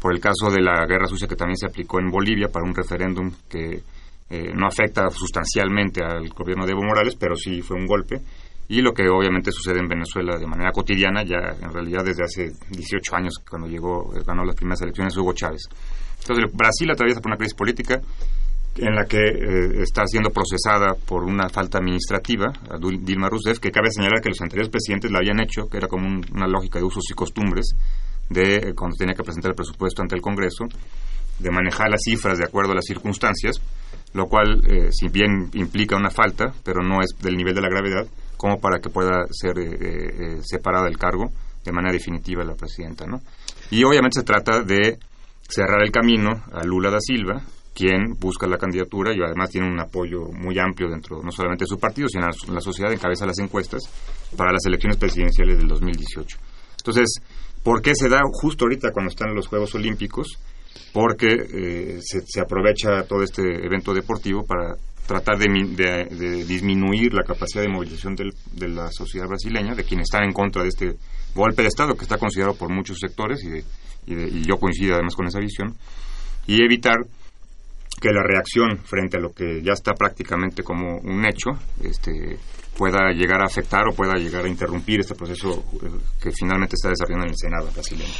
[0.00, 2.74] por el caso de la guerra sucia que también se aplicó en Bolivia para un
[2.74, 3.82] referéndum que
[4.30, 8.20] eh, no afecta sustancialmente al gobierno de Evo Morales, pero sí fue un golpe,
[8.68, 12.52] y lo que obviamente sucede en Venezuela de manera cotidiana, ya en realidad desde hace
[12.70, 15.68] 18 años, cuando llegó, ganó las primeras elecciones Hugo Chávez.
[16.26, 18.00] Entonces, Brasil atraviesa por una crisis política
[18.76, 23.70] en la que eh, está siendo procesada por una falta administrativa a Dilma Rousseff, que
[23.70, 26.78] cabe señalar que los anteriores presidentes la habían hecho, que era como un- una lógica
[26.80, 27.74] de usos y costumbres
[28.30, 30.64] de eh, cuando tenía que presentar el presupuesto ante el Congreso,
[31.38, 33.60] de manejar las cifras de acuerdo a las circunstancias,
[34.14, 37.68] lo cual, eh, si bien implica una falta, pero no es del nivel de la
[37.68, 38.06] gravedad,
[38.36, 41.30] como para que pueda ser eh, eh, separada del cargo
[41.64, 43.20] de manera definitiva la presidenta, ¿no?
[43.70, 44.98] Y obviamente se trata de
[45.48, 47.42] cerrar el camino a Lula da Silva,
[47.74, 51.68] quien busca la candidatura y además tiene un apoyo muy amplio dentro no solamente de
[51.68, 53.82] su partido, sino en la sociedad, encabeza las encuestas
[54.36, 56.38] para las elecciones presidenciales del 2018.
[56.78, 57.14] Entonces,
[57.62, 60.38] ¿por qué se da justo ahorita cuando están los Juegos Olímpicos?
[60.92, 64.74] porque eh, se, aprovecha todo este evento deportivo para
[65.06, 70.24] tratar de disminuir la capacidad de movilización del- de la sociedad brasileña, de quienes están
[70.24, 70.94] en contra de este
[71.34, 73.64] golpe de Estado, que está considerado por muchos sectores, y, de-
[74.06, 75.74] y de- y yo coincido además con esa visión,
[76.46, 76.96] y evitar
[78.00, 81.50] que la reacción frente a lo que ya está prácticamente como un hecho
[81.82, 82.38] este,
[82.76, 86.88] pueda llegar a afectar o pueda llegar a interrumpir este proceso eh, que finalmente está
[86.88, 88.10] desarrollando en el Senado brasileño.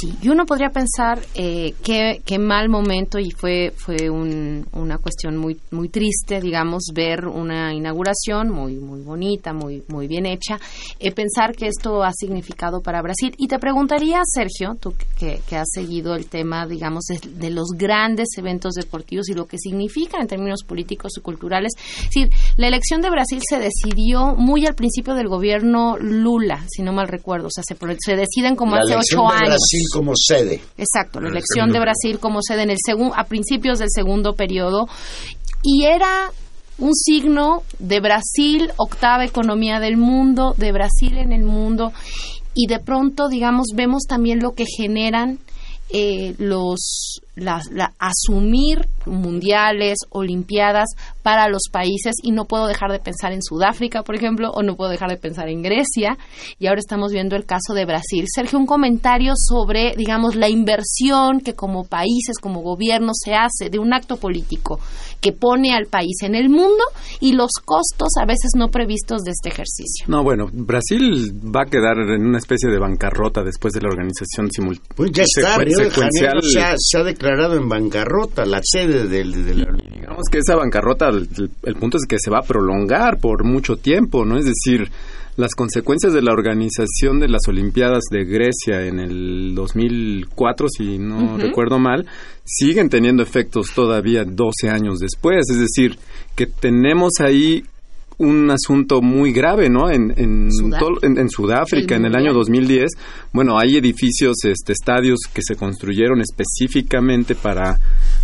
[0.00, 4.98] Sí, y uno podría pensar eh, qué, qué mal momento y fue fue un- una
[4.98, 10.58] cuestión muy muy triste, digamos, ver una inauguración muy muy bonita, muy muy bien hecha,
[10.98, 13.34] eh, pensar que esto ha significado para Brasil.
[13.38, 17.68] Y te preguntaría, Sergio, tú que, que has seguido el tema, digamos, de, de los
[17.76, 21.72] grandes eventos deportivos y lo que significan en términos políticos y culturales.
[21.98, 23.87] Es decir, la elección de Brasil se decidió
[24.36, 28.74] muy al principio del gobierno Lula, si no mal recuerdo, o sea, se, deciden como
[28.74, 29.48] la hace elección ocho de años.
[29.48, 30.60] Brasil como sede.
[30.76, 34.88] Exacto, la elección de Brasil como sede en el segun- a principios del segundo periodo
[35.62, 36.30] y era
[36.78, 41.92] un signo de Brasil, octava economía del mundo, de Brasil en el mundo
[42.54, 45.38] y de pronto, digamos, vemos también lo que generan
[45.90, 50.88] eh, los la- la- asumir mundiales, olimpiadas
[51.22, 54.76] para los países y no puedo dejar de pensar en Sudáfrica, por ejemplo, o no
[54.76, 56.16] puedo dejar de pensar en Grecia
[56.58, 58.24] y ahora estamos viendo el caso de Brasil.
[58.34, 63.78] Sergio, un comentario sobre, digamos, la inversión que como países, como gobierno se hace de
[63.78, 64.80] un acto político
[65.20, 66.84] que pone al país en el mundo
[67.20, 70.06] y los costos a veces no previstos de este ejercicio.
[70.08, 74.50] No, bueno, Brasil va a quedar en una especie de bancarrota después de la organización
[74.50, 74.88] simultánea.
[74.94, 79.06] Pues ya está, Río de Janeiro se ha, se ha declarado en bancarrota, la sede
[79.06, 81.28] del, de la Digamos que esa bancarrota, el,
[81.64, 84.38] el punto es que se va a prolongar por mucho tiempo, ¿no?
[84.38, 84.90] Es decir,
[85.38, 91.38] las consecuencias de la organización de las Olimpiadas de Grecia en el 2004, si no
[91.38, 92.06] recuerdo mal,
[92.44, 95.48] siguen teniendo efectos todavía 12 años después.
[95.48, 95.96] Es decir,
[96.34, 97.62] que tenemos ahí
[98.18, 99.90] un asunto muy grave, ¿no?
[99.90, 101.06] En, en, Sudáfrica.
[101.06, 102.34] en- en Sudáfrica, El en el año Mundial.
[102.34, 102.90] 2010,
[103.32, 107.78] bueno, hay edificios, este, estadios que se construyeron específicamente para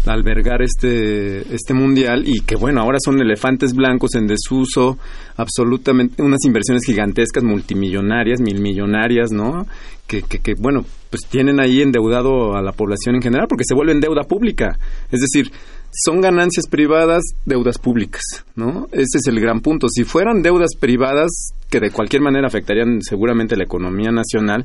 [0.07, 4.99] albergar este, este mundial y que, bueno, ahora son elefantes blancos en desuso,
[5.37, 9.67] absolutamente, unas inversiones gigantescas, multimillonarias, mil millonarias, ¿no?
[10.07, 13.75] Que, que, que, bueno, pues tienen ahí endeudado a la población en general porque se
[13.75, 14.77] vuelven deuda pública.
[15.11, 15.51] Es decir,
[15.97, 18.23] son ganancias privadas, deudas públicas,
[18.57, 18.89] ¿no?
[18.91, 19.87] Ese es el gran punto.
[19.89, 21.31] Si fueran deudas privadas,
[21.71, 24.65] que de cualquier manera afectarían seguramente la economía nacional,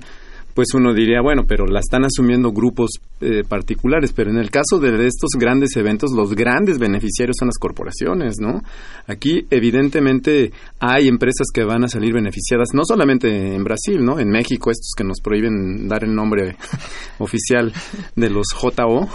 [0.60, 2.90] pues uno diría, bueno, pero la están asumiendo grupos
[3.22, 7.58] eh, particulares, pero en el caso de estos grandes eventos, los grandes beneficiarios son las
[7.58, 8.60] corporaciones, ¿no?
[9.08, 14.20] Aquí evidentemente hay empresas que van a salir beneficiadas, no solamente en Brasil, ¿no?
[14.20, 16.58] En México, estos que nos prohíben dar el nombre
[17.20, 17.72] oficial
[18.18, 19.08] de los JO,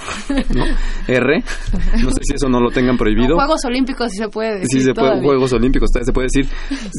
[0.54, 0.64] ¿no?
[1.08, 1.44] R,
[2.02, 3.34] no sé si eso no lo tengan prohibido.
[3.34, 5.20] Juegos Olímpicos si se puede decir Sí, se puede.
[5.20, 6.50] Juegos Olímpicos, se puede decir.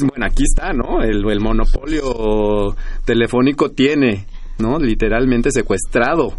[0.01, 1.01] Bueno, aquí está, ¿no?
[1.01, 4.27] El, el monopolio telefónico tiene,
[4.59, 4.77] ¿no?
[4.79, 6.33] Literalmente secuestrado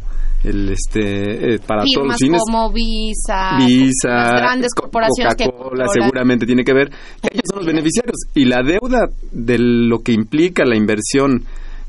[0.45, 2.41] el este eh, para todos los fines.
[2.47, 6.89] como Visa, Visa, las grandes Co- corporaciones que Coca-Cola seguramente tiene que ver.
[7.23, 11.45] Ellos son los beneficiarios y la deuda de lo que implica la inversión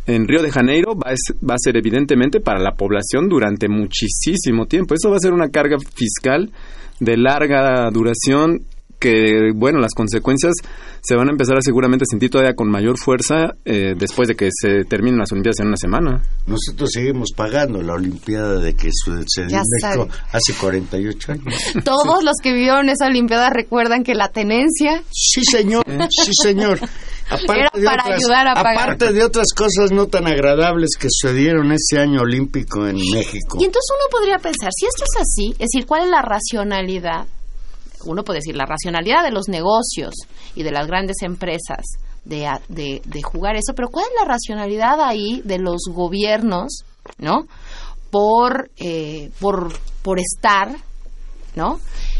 [0.08, 3.68] en Río de Janeiro va a, es- va a ser evidentemente para la población durante
[3.68, 4.94] muchísimo tiempo.
[4.96, 6.50] Eso va a ser una carga fiscal
[7.00, 8.62] de larga duración
[9.00, 10.54] que, bueno, las consecuencias
[11.02, 14.50] se van a empezar a seguramente sentir todavía con mayor fuerza eh, después de que
[14.52, 16.22] se terminen las Olimpiadas en una semana.
[16.48, 20.24] Nosotros seguimos pagando la Olimpiada de que su- se dio Ya en México sabe.
[20.32, 21.54] hace 48 años.
[21.86, 26.80] Todos los que vivieron esa Olimpiada recuerdan que la tenencia Sí, señor, sí, señor.
[27.30, 28.78] Era para ayudar a pagar.
[28.84, 33.58] aparte de otras cosas no tan agradables que sucedieron ese año olímpico en México.
[33.60, 37.26] Y entonces uno podría pensar, si esto es así, es decir, ¿cuál es la racionalidad?
[38.12, 40.14] Uno puede decir, la racionalidad de los negocios
[40.56, 41.86] y de las grandes empresas
[42.26, 46.84] de, de, de jugar eso, pero ¿cuál es la racionalidad ahí de los gobiernos,
[47.18, 47.48] ¿no?
[48.12, 50.76] Por, eh, por, por estar,
[51.56, 51.80] ¿no?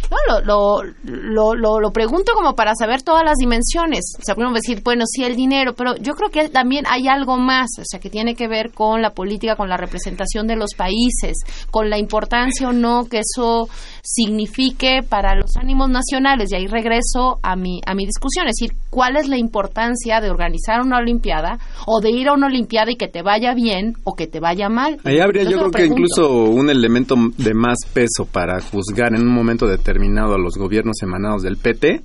[0.10, 4.16] No, lo, lo, lo, lo, pregunto como para saber todas las dimensiones.
[4.20, 7.38] O sea, podemos decir, bueno, sí, el dinero, pero yo creo que también hay algo
[7.38, 10.76] más, o sea, que tiene que ver con la política, con la representación de los
[10.76, 11.38] países,
[11.72, 13.68] con la importancia o no que eso
[14.02, 16.52] signifique para los ánimos nacionales.
[16.52, 20.30] Y ahí regreso a mi, a mi discusión, es decir, ¿cuál es la importancia de
[20.30, 24.16] organizar una Olimpiada o de ir a una Olimpiada y que te vaya bien o
[24.16, 24.98] que te vaya mal?
[25.04, 29.22] Ahí habría Yo yo creo que incluso un elemento de más peso para juzgar en
[29.22, 32.02] un momento determinado a los gobiernos emanados del PT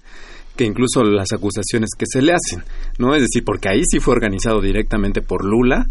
[0.57, 2.63] que incluso las acusaciones que se le hacen,
[2.99, 3.15] ¿no?
[3.15, 5.87] Es decir, porque ahí sí fue organizado directamente por Lula,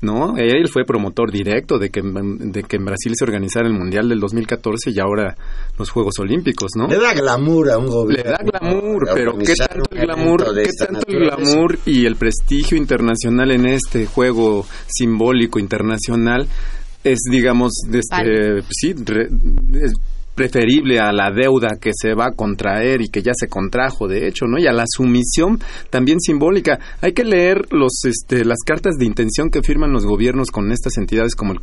[0.00, 0.38] ¿no?
[0.38, 4.18] Él fue promotor directo de que, de que en Brasil se organizara el Mundial del
[4.18, 5.36] 2014 y ahora
[5.78, 6.86] los Juegos Olímpicos, ¿no?
[6.88, 8.24] Le da glamour a un gobierno.
[8.24, 12.78] Le da glamour, pero ¿qué tanto el glamour, qué tanto el glamour y el prestigio
[12.78, 16.48] internacional en este juego simbólico internacional
[17.04, 18.62] es, digamos, de este, Vale.
[18.70, 19.28] sí, re-
[19.82, 19.92] es
[20.38, 24.28] preferible a la deuda que se va a contraer y que ya se contrajo, de
[24.28, 24.56] hecho, ¿no?
[24.56, 25.58] Y a la sumisión
[25.90, 26.78] también simbólica.
[27.00, 30.96] Hay que leer los, este, las cartas de intención que firman los gobiernos con estas
[30.96, 31.54] entidades como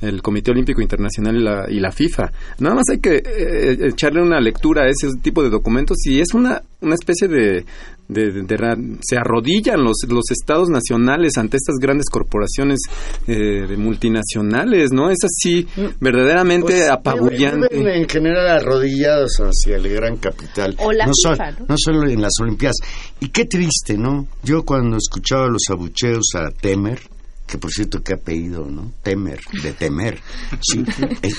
[0.00, 2.30] el, Comité Olímpico Internacional y la, y la FIFA.
[2.60, 6.32] Nada más hay que eh, echarle una lectura a ese tipo de documentos y es
[6.32, 7.64] una, una especie de,
[8.12, 12.78] de- de- se arrodillan los, los estados nacionales ante estas grandes corporaciones
[13.26, 15.10] eh, de multinacionales, ¿no?
[15.10, 15.66] Es así
[16.00, 17.68] verdaderamente Pues, apabullante.
[17.74, 20.74] viven en general arrodillados hacia el gran capital.
[20.78, 21.66] O la no, so- FIFA, ¿no?
[21.68, 22.76] no solo en las Olimpiadas.
[23.20, 24.26] Y qué triste, ¿no?
[24.42, 27.00] Yo cuando escuchaba los abucheos a Temer,
[27.46, 28.92] que por cierto qué apellido, ¿no?
[29.02, 30.18] Temer, de temer.
[30.60, 30.84] Sí,
[31.22, 31.30] eh,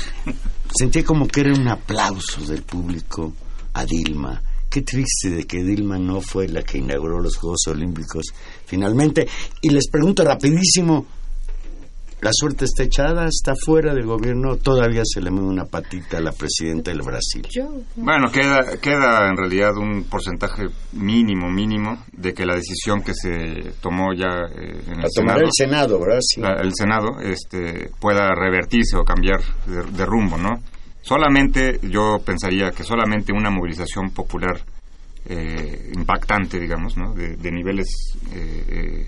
[0.78, 3.34] sentía como que era un aplauso del público
[3.74, 4.42] a Dilma.
[4.72, 8.26] Qué triste de que Dilma no fue la que inauguró los Juegos Olímpicos
[8.66, 9.28] finalmente.
[9.62, 11.06] Y les pregunto rapidísimo,
[12.22, 16.22] la suerte está echada, está fuera del gobierno, todavía se le mueve una patita a
[16.22, 17.46] la presidenta del Brasil.
[17.96, 23.74] Bueno, queda, queda en realidad un porcentaje mínimo, mínimo, de que la decisión que se
[23.82, 26.20] tomó ya eh, en el La tomará Senado, el Senado, ¿verdad?
[26.22, 26.42] Sí.
[26.42, 30.62] la- el Senado este, pueda revertirse o cambiar de, de rumbo, ¿no?
[31.02, 34.62] Solamente, yo pensaría que solamente una movilización popular
[35.26, 37.14] eh, impactante, digamos, ¿no?
[37.14, 37.88] De, de niveles
[38.32, 39.08] eh, eh,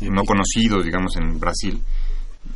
[0.00, 1.80] eh, no conocidos, digamos, en Brasil.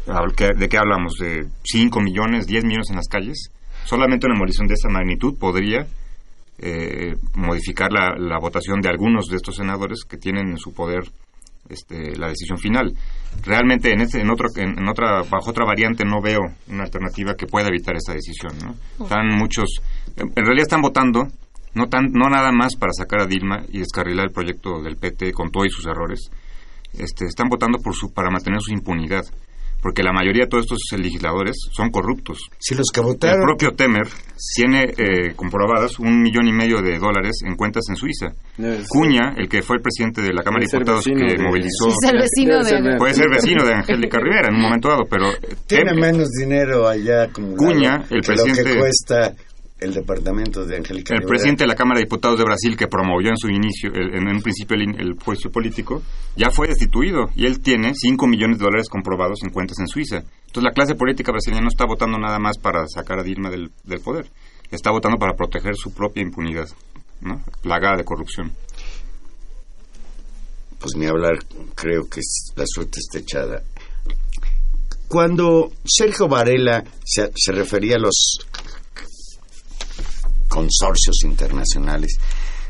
[0.06, 1.14] ¿De qué hablamos?
[1.18, 3.50] ¿De 5 millones, 10 millones en las calles?
[3.84, 5.86] Solamente una movilización de esa magnitud podría
[6.58, 11.02] eh, modificar la, la votación de algunos de estos senadores que tienen en su poder
[11.72, 12.92] este, la decisión final.
[13.44, 17.34] Realmente en, este, en, otro, en, en otra, bajo otra variante no veo una alternativa
[17.34, 18.52] que pueda evitar esa decisión.
[18.62, 19.04] ¿no?
[19.04, 19.80] Están muchos,
[20.16, 21.26] en en realidad están votando
[21.74, 25.32] no, tan, no nada más para sacar a Dilma y descarrilar el proyecto del PT
[25.32, 26.30] con todos sus errores.
[26.92, 29.24] Este, están votando por su, para mantener su impunidad.
[29.82, 32.38] Porque la mayoría de todos estos legisladores son corruptos.
[32.60, 34.06] Si los que El votaron, propio Temer
[34.54, 38.28] tiene eh, comprobadas un millón y medio de dólares en cuentas en Suiza.
[38.88, 42.10] Cuña, el que fue el presidente de la Cámara de Diputados que de- movilizó, Es
[42.12, 42.96] el vecino Debe ser de...
[42.96, 46.86] puede ser vecino de Angélica Rivera en un momento dado, pero eh, tiene menos dinero
[46.88, 49.32] allá acumulado Cuña, el que lo que presidente- cuesta
[49.82, 51.28] el departamento de Angélica el Rivera.
[51.28, 54.28] presidente de la Cámara de Diputados de Brasil que promovió en su inicio, el- en
[54.28, 56.02] un principio el, el juicio político,
[56.36, 60.16] ya fue destituido y él tiene 5 millones de dólares comprobados en cuentas en Suiza.
[60.18, 63.70] Entonces la clase política brasileña no está votando nada más para sacar a Dilma del,
[63.84, 64.30] del poder,
[64.70, 66.68] está votando para proteger su propia impunidad,
[67.20, 67.42] ¿no?
[67.62, 68.52] plagada de corrupción.
[70.78, 71.38] Pues ni hablar,
[71.76, 72.20] creo que
[72.56, 73.62] la suerte está echada.
[75.08, 78.38] Cuando Sergio Varela se, se refería a los
[80.52, 82.18] consorcios internacionales,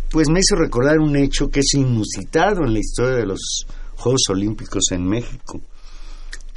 [0.09, 3.66] pues me hizo recordar un hecho que es inusitado en la historia de los
[3.97, 5.61] Juegos Olímpicos en México,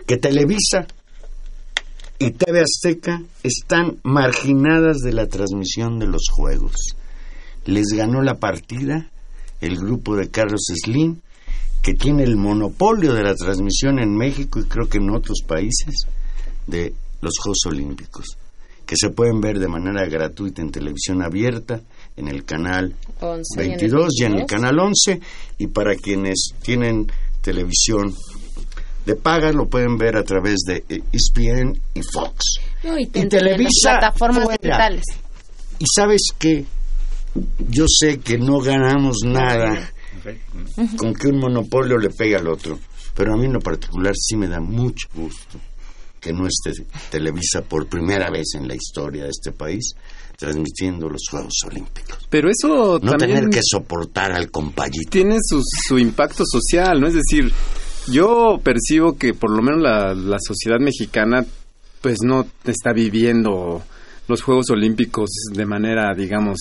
[0.05, 0.85] que Televisa
[2.19, 6.95] y TV Azteca están marginadas de la transmisión de los Juegos.
[7.65, 9.09] Les ganó la partida
[9.61, 11.21] el grupo de Carlos Slim,
[11.81, 16.05] que tiene el monopolio de la transmisión en México y creo que en otros países
[16.67, 18.37] de los Juegos Olímpicos,
[18.85, 21.81] que se pueden ver de manera gratuita en televisión abierta,
[22.17, 24.47] en el canal 11 y en el 22 y en el 22.
[24.61, 25.19] canal 11
[25.57, 27.11] y para quienes tienen
[27.41, 28.13] televisión
[29.05, 32.55] de paga lo pueden ver a través de eh, ESPN y Fox.
[32.83, 34.57] No, y, Y te- en Televisa las plataformas fuera.
[34.61, 35.03] digitales.
[35.79, 36.65] Y sabes que
[37.69, 39.91] yo sé que no ganamos nada
[40.97, 42.79] con que un monopolio le pegue al otro,
[43.13, 45.59] pero a mí en lo particular sí me da mucho gusto
[46.25, 46.71] que no esté
[47.11, 49.93] Televisa por primera vez en la historia de este país
[50.35, 52.27] transmitiendo los Juegos Olímpicos.
[52.31, 55.11] Pero eso No también tener que soportar al compayito.
[55.11, 57.07] tiene su, su impacto social, ¿no?
[57.07, 57.53] Es decir,
[58.07, 61.45] yo percibo que por lo menos la, la sociedad mexicana
[62.01, 63.83] pues no está viviendo
[64.27, 66.57] los Juegos Olímpicos de manera, digamos,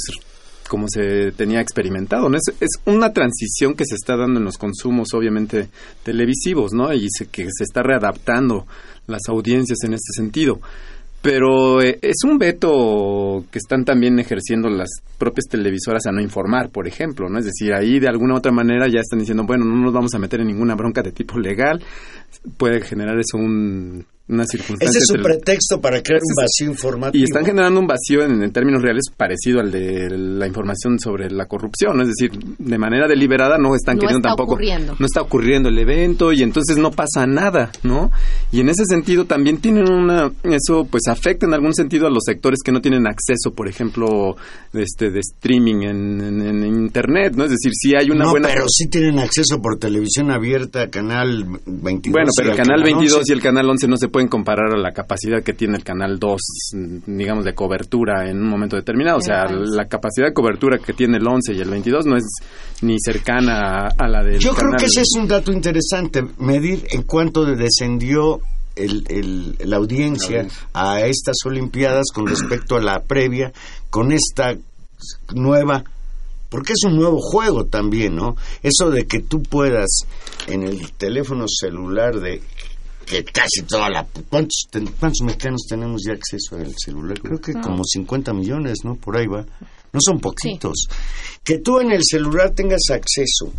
[0.68, 2.36] como se tenía experimentado, ¿no?
[2.36, 5.68] Es, es una transición que se está dando en los consumos, obviamente,
[6.02, 6.92] televisivos, ¿no?
[6.92, 8.66] Y se, que se está readaptando
[9.06, 10.60] las audiencias en este sentido.
[11.22, 16.68] Pero eh, es un veto que están también ejerciendo las propias televisoras a no informar,
[16.68, 17.38] por ejemplo, ¿no?
[17.38, 20.12] Es decir, ahí de alguna u otra manera ya están diciendo, bueno, no nos vamos
[20.14, 21.82] a meter en ninguna bronca de tipo legal,
[22.58, 24.98] puede generar eso un una Ese circunstancia.
[25.00, 27.20] es su pretexto para crear un Ese vacío informativo.
[27.20, 31.30] y están generando un vacío en, en términos reales parecido al de la información sobre
[31.30, 32.02] la corrupción, ¿no?
[32.04, 34.96] es decir, de manera deliberada no están No queriendo está tampoco, ocurriendo.
[34.98, 38.10] no está ocurriendo el evento y entonces no pasa nada, ¿no?
[38.50, 42.22] Y en ese sentido también tienen una, eso pues afecta en algún sentido a los
[42.24, 44.36] sectores que no tienen acceso, por ejemplo,
[44.72, 47.44] este de streaming en, en- en internet, ¿no?
[47.44, 51.44] Es decir, si hay una no, buena pero sí tienen acceso por televisión abierta, canal
[51.66, 52.12] 22.
[52.12, 53.32] Bueno, pero y el al canal 22 11.
[53.32, 56.20] y el canal 11 no se pueden comparar a la capacidad que tiene el canal
[56.20, 56.40] 2,
[56.72, 59.18] mm, digamos, de cobertura en un momento determinado.
[59.18, 62.22] O sea, la capacidad de cobertura que tiene el 11 y el 22 no es
[62.82, 66.86] ni cercana a, a la del Yo creo que ese es un dato interesante, medir
[66.92, 68.38] en cuánto descendió
[68.76, 73.52] el, el- la audiencia a estas Olimpiadas con respecto a la previa,
[73.90, 74.54] con esta
[75.34, 75.82] nueva,
[76.50, 78.36] porque es un nuevo juego también, ¿no?
[78.62, 79.88] Eso de que tú puedas
[80.46, 82.40] en el teléfono celular de
[83.04, 84.06] que casi toda la...
[84.28, 87.20] ¿Cuántos, ten- cuántos mexicanos tenemos ya acceso al celular?
[87.20, 88.94] Creo que como 50 millones, ¿no?
[88.96, 89.44] Por ahí va.
[89.92, 90.86] No son poquitos.
[91.42, 93.52] Que tú en el celular tengas acceso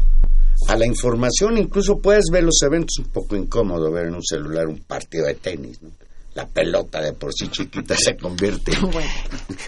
[0.68, 4.68] a la información, incluso puedes ver los eventos un poco incómodo ver en un celular
[4.68, 5.90] un partido de tenis, ¿no?
[6.34, 8.74] La pelota de por sí chiquita se convierte.
[8.82, 9.10] Bueno.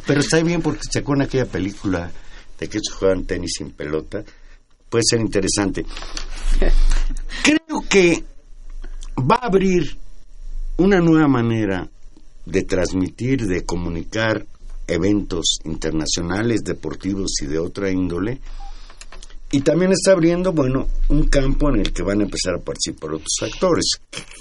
[0.06, 2.12] Pero está bien porque se acuerdan aquella película
[2.60, 4.24] de que ellos juegan tenis sin pelota.
[4.90, 5.86] Puede ser interesante.
[7.44, 8.24] Creo que
[9.20, 9.98] va a abrir
[10.78, 11.88] una nueva manera
[12.46, 14.46] de transmitir, de comunicar
[14.88, 18.40] eventos internacionales, deportivos y de otra índole.
[19.50, 23.12] Y también está abriendo, bueno, un campo en el que van a empezar a participar
[23.14, 23.86] otros actores.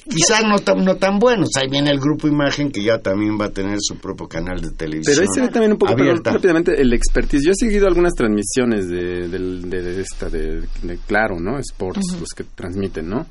[0.08, 1.50] Quizás no tan, no tan buenos.
[1.56, 4.70] Ahí viene el grupo Imagen que ya también va a tener su propio canal de
[4.72, 5.14] televisión.
[5.16, 6.32] Pero ahí se ve también un poco abierta.
[6.32, 7.44] rápidamente el expertise.
[7.44, 11.56] Yo he seguido algunas transmisiones de, del- de- de esta, de, de Claro, ¿no?
[11.60, 13.26] Sports, los que transmiten, ¿no?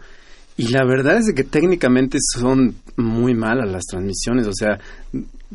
[0.57, 4.79] Y la verdad es que técnicamente son muy malas las transmisiones, o sea,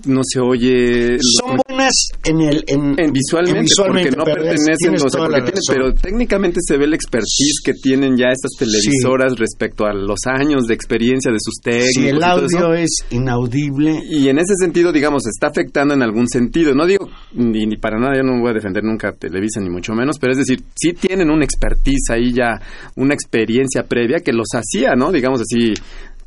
[0.07, 1.13] no se oye...
[1.13, 1.93] los Son buenas
[2.25, 5.61] en el en, en visualmente, en visualmente, porque no pero pertenecen, o sea, porque tiene-
[5.69, 10.65] pero técnicamente se ve el expertise que tienen ya estas televisoras respecto a los años
[10.67, 11.93] de experiencia de sus técnicos.
[11.95, 16.75] si el audio es inaudible, Y en ese sentido, digamos, está afectando en algún sentido.
[16.75, 19.71] No digo ni, ni para nada, yo no voy a defender nunca a Televisa, ni
[19.71, 22.61] mucho menos, pero es decir, sí tienen un expertise ahí ya,
[22.97, 25.11] una experiencia previa que los hacía, ¿no?
[25.13, 25.75] Digamos así,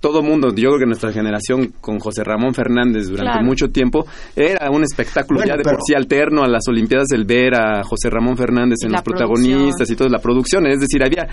[0.03, 3.45] todo mundo, yo creo que nuestra generación con José Ramón Fernández durante Claro.
[3.45, 7.07] mucho tiempo era un espectáculo Bueno, ya de pero- por sí alterno a las Olimpiadas
[7.13, 9.93] el ver a José Ramón Fernández en los protagonistas producción.
[9.93, 11.25] y toda la producción, es decir, había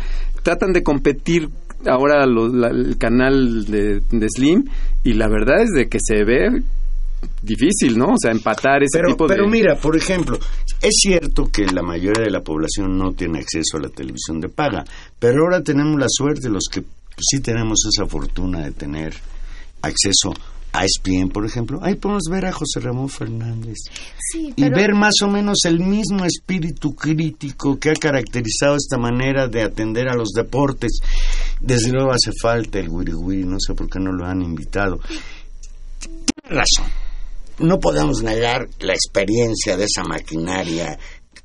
[0.45, 1.49] tratan de competir
[1.85, 4.63] ahora lo- la- el canal de, de Slim
[5.03, 6.63] y la verdad es de que se ve
[7.43, 8.13] difícil, ¿no?
[8.13, 9.51] O sea, empatar ese pero, tipo pero de...
[9.51, 10.39] mira, por ejemplo,
[10.81, 14.49] es cierto que la mayoría de la población no tiene acceso a la televisión de
[14.49, 14.85] paga,
[15.19, 16.83] pero ahora tenemos la suerte, los que
[17.21, 19.15] sí tenemos esa fortuna de tener
[19.83, 20.33] acceso
[20.73, 23.77] a ESPN, por ejemplo, ahí podemos ver a José Ramón Fernández
[24.19, 29.49] Sí, y ver más o menos el mismo espíritu crítico que ha caracterizado esta manera
[29.49, 31.01] de atender a los deportes.
[31.61, 35.01] Desde luego hace falta el wiri wiri, no sé por qué no lo han invitado.
[35.99, 36.87] Tiene razón.
[37.59, 40.99] No podemos negar la experiencia de esa maquinaria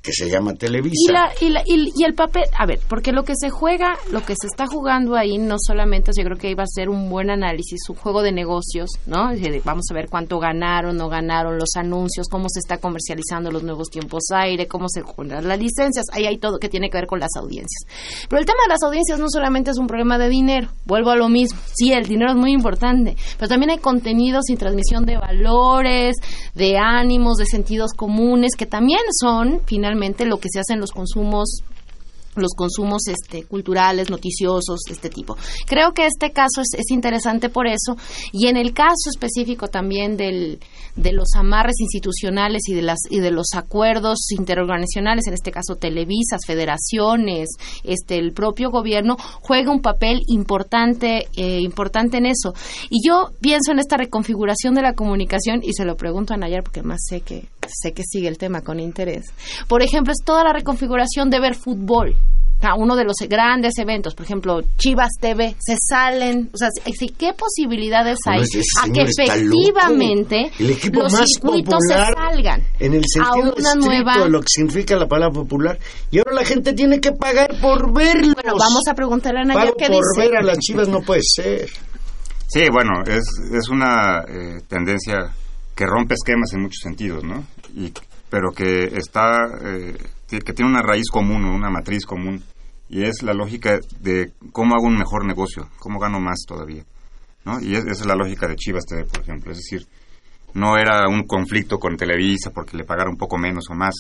[0.06, 0.94] que se llama Televisa.
[0.96, 3.98] Y, la, y, la- y- y el papel, a ver, porque lo que se juega,
[4.12, 7.10] lo que se está jugando ahí, no solamente, yo creo que iba a ser un
[7.10, 9.30] buen análisis, un juego de negocios, ¿no?
[9.64, 13.90] Vamos a ver cuánto ganaron, no ganaron, los anuncios, cómo se está comercializando los nuevos
[13.90, 17.20] tiempos aire, cómo se compran las licencias, ahí hay todo que tiene que ver con
[17.20, 17.84] las audiencias.
[18.30, 21.16] Pero el tema de las audiencias no solamente es un problema de dinero, vuelvo a
[21.16, 25.18] lo mismo, sí, el dinero es muy importante, pero también hay contenidos y transmisión de
[25.18, 26.16] valores,
[26.54, 29.95] de ánimos, de sentidos comunes, que también son finalmente
[30.26, 31.64] lo que se hace en los consumos
[32.36, 35.38] los consumos este, culturales, noticiosos, este tipo.
[35.66, 37.96] Creo que este caso es, es interesante por eso
[38.32, 40.60] y en el caso específico también del,
[40.96, 45.76] de los amarres institucionales y de, las, y de los acuerdos interorganizacionales, en este caso
[45.76, 47.50] televisas, federaciones,
[47.84, 52.54] este, el propio gobierno, juega un papel importante, eh, importante en eso.
[52.90, 56.64] Y yo pienso en esta reconfiguración de la comunicación y se lo pregunto a Nayar
[56.64, 59.26] porque más sé que, sé que sigue el tema con interés.
[59.68, 62.16] Por ejemplo, es toda la reconfiguración de ver fútbol
[62.62, 67.10] a uno de los grandes eventos, por ejemplo, Chivas TV, se salen, o sea, si-
[67.10, 70.52] ¿qué posibilidades hay a que efectivamente
[70.92, 74.96] los circuitos se salgan en el a sentido una estricto nueva de lo que significa
[74.96, 75.78] la palabra popular
[76.12, 78.34] y ahora la gente tiene que pagar por verlos.
[78.36, 80.30] Bueno, vamos a preguntarle a Nayar qué por dice.
[80.30, 81.70] ver a las Chivas no puede ser.
[82.48, 85.34] Sí, bueno, es, es una eh, tendencia
[85.76, 87.44] que rompe esquemas en muchos sentidos, ¿no?
[87.76, 87.92] Y,
[88.30, 89.98] pero que está, eh,
[90.30, 92.44] que tiene una raíz común, una matriz común,
[92.90, 96.84] y es la lógica de cómo hago un mejor negocio, cómo gano más todavía.
[97.46, 97.60] ¿no?
[97.62, 99.52] Y es- esa es la lógica de Chivas TV, por ejemplo.
[99.52, 99.86] Es decir,
[100.56, 103.94] no era un conflicto con Televisa porque le pagara un poco menos o más.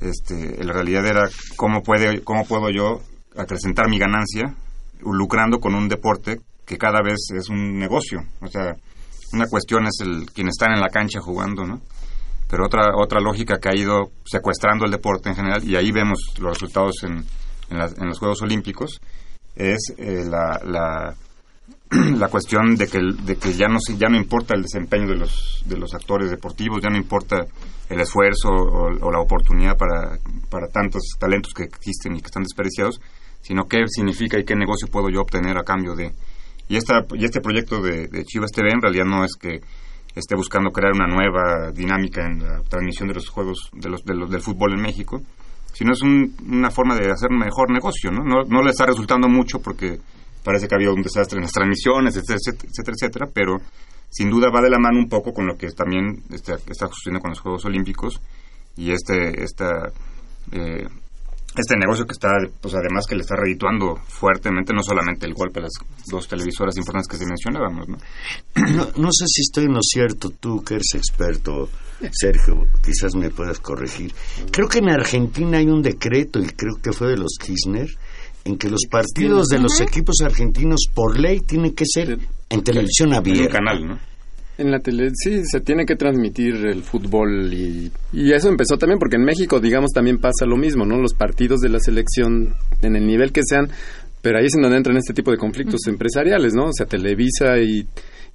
[0.00, 3.00] Este, en realidad era cómo, puede, cómo puedo yo
[3.36, 4.54] acrecentar mi ganancia
[5.00, 8.20] lucrando con un deporte que cada vez es un negocio.
[8.40, 8.74] O sea,
[9.32, 11.80] una cuestión es el quien están en la cancha jugando, ¿no?
[12.48, 16.18] Pero otra otra lógica que ha ido secuestrando el deporte en general y ahí vemos
[16.38, 17.24] los resultados en,
[17.70, 19.00] en, los Juegos Olímpicos
[19.56, 24.62] es eh, la, la cuestión de que de que ya no ya no importa el
[24.62, 27.46] desempeño de los de los actores deportivos ya no importa
[27.88, 30.18] el esfuerzo o, o la oportunidad para
[30.48, 33.00] para tantos talentos que existen y que están desperdiciados
[33.46, 36.12] sino qué significa y qué negocio puedo yo obtener a cambio de.
[36.68, 39.60] Y esta y este proyecto de, de Chivas TV en realidad no es que
[40.16, 44.14] esté buscando crear una nueva dinámica en la transmisión de los juegos de los, de
[44.14, 45.20] los- del fútbol en México
[45.72, 48.24] sino es un- una forma de hacer un mejor negocio ¿no?
[48.24, 49.98] no no le está resultando mucho porque
[50.42, 52.38] parece que había un desastre en las transmisiones, etcétera,
[52.70, 53.56] etcétera, etcétera, pero
[54.08, 57.20] sin duda va de la mano un poco con lo que también está, está sucediendo
[57.20, 58.20] con los Juegos Olímpicos
[58.76, 59.90] y este esta,
[60.52, 60.86] eh,
[61.62, 62.28] este negocio que está,
[62.60, 65.72] pues además que le está redituando fuertemente, no solamente el golpe a las
[66.10, 67.96] dos televisoras importantes que se mencionábamos, ¿no?
[68.74, 71.68] No, no sé si estoy en lo cierto, tú que eres experto,
[72.12, 74.12] Sergio, quizás me puedas corregir.
[74.50, 77.88] Creo que en Argentina hay un decreto, y creo que fue de los Kirchner,
[78.44, 83.08] en que los partidos de los equipos argentinos por ley tienen que ser en televisión
[83.08, 83.52] En un abierta.
[83.52, 83.98] canal, ¿no?
[84.58, 88.98] En la tele, sí, se tiene que transmitir el fútbol y, y eso empezó también
[88.98, 90.96] porque en México, digamos, también pasa lo mismo, ¿no?
[90.96, 93.68] Los partidos de la selección, en el nivel que sean,
[94.22, 96.64] pero ahí es en donde entran este tipo de conflictos empresariales, ¿no?
[96.64, 97.86] O sea, Televisa y,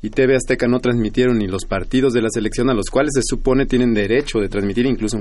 [0.04, 3.22] y TV Azteca no transmitieron ni los partidos de la selección a los cuales se
[3.24, 5.18] supone tienen derecho de transmitir incluso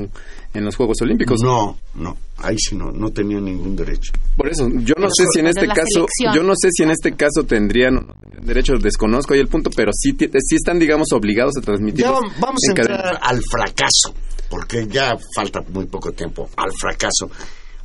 [0.55, 1.41] en, los Juegos Olímpicos.
[1.43, 4.13] No, no, ahí sí no, no tenía ningún derecho.
[4.37, 6.35] Por eso, yo no sé si en este caso, selección.
[6.35, 9.49] yo no sé si en este caso tendrían o no tendrían derecho, desconozco ahí el
[9.49, 12.05] punto, pero sí, sí están, digamos, obligados a transmitir.
[12.07, 12.95] Ya vam- vamos a cadena.
[12.97, 14.15] entrar al fracaso,
[14.49, 17.31] porque ya falta muy poco tiempo al fracaso.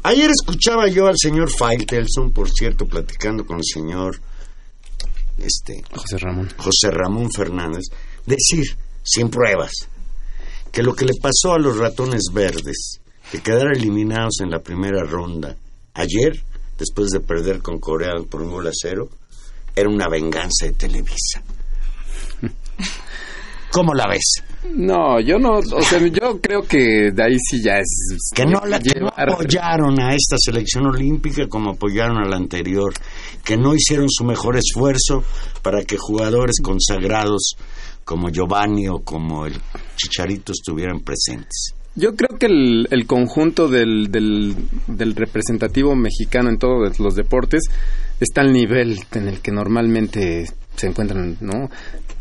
[0.04, 4.18] Ayer escuchaba yo al señor Faitelson, por cierto, platicando con el señor
[5.38, 6.50] este José Ramón.
[6.58, 7.84] José Ramón Fernández,
[8.26, 8.66] decir,
[9.04, 9.72] sin pruebas,
[10.72, 13.00] que lo que le pasó a los ratones verdes,
[13.32, 15.56] que quedaron eliminados en la primera ronda
[15.94, 16.44] ayer,
[16.78, 19.10] después de perder con Corea por un gol a cero,
[19.76, 21.44] era una venganza de Televisa.
[23.76, 24.36] ¿Cómo la ves?
[24.74, 28.32] No, yo no, o sea, yo creo que de ahí sí ya es...
[28.34, 32.38] Que no, la, que no llevar- apoyaron a esta selección olímpica como apoyaron a la
[32.38, 32.94] anterior,
[33.44, 35.26] que no hicieron su mejor esfuerzo
[35.62, 37.56] para que jugadores consagrados
[38.06, 39.60] como Giovanni o como el
[39.98, 41.74] Chicharito estuvieran presentes.
[41.96, 44.54] Yo creo que el, el conjunto del, del,
[44.88, 47.64] del representativo mexicano en todos los deportes
[48.20, 51.70] está al nivel en el que normalmente se encuentran, ¿no?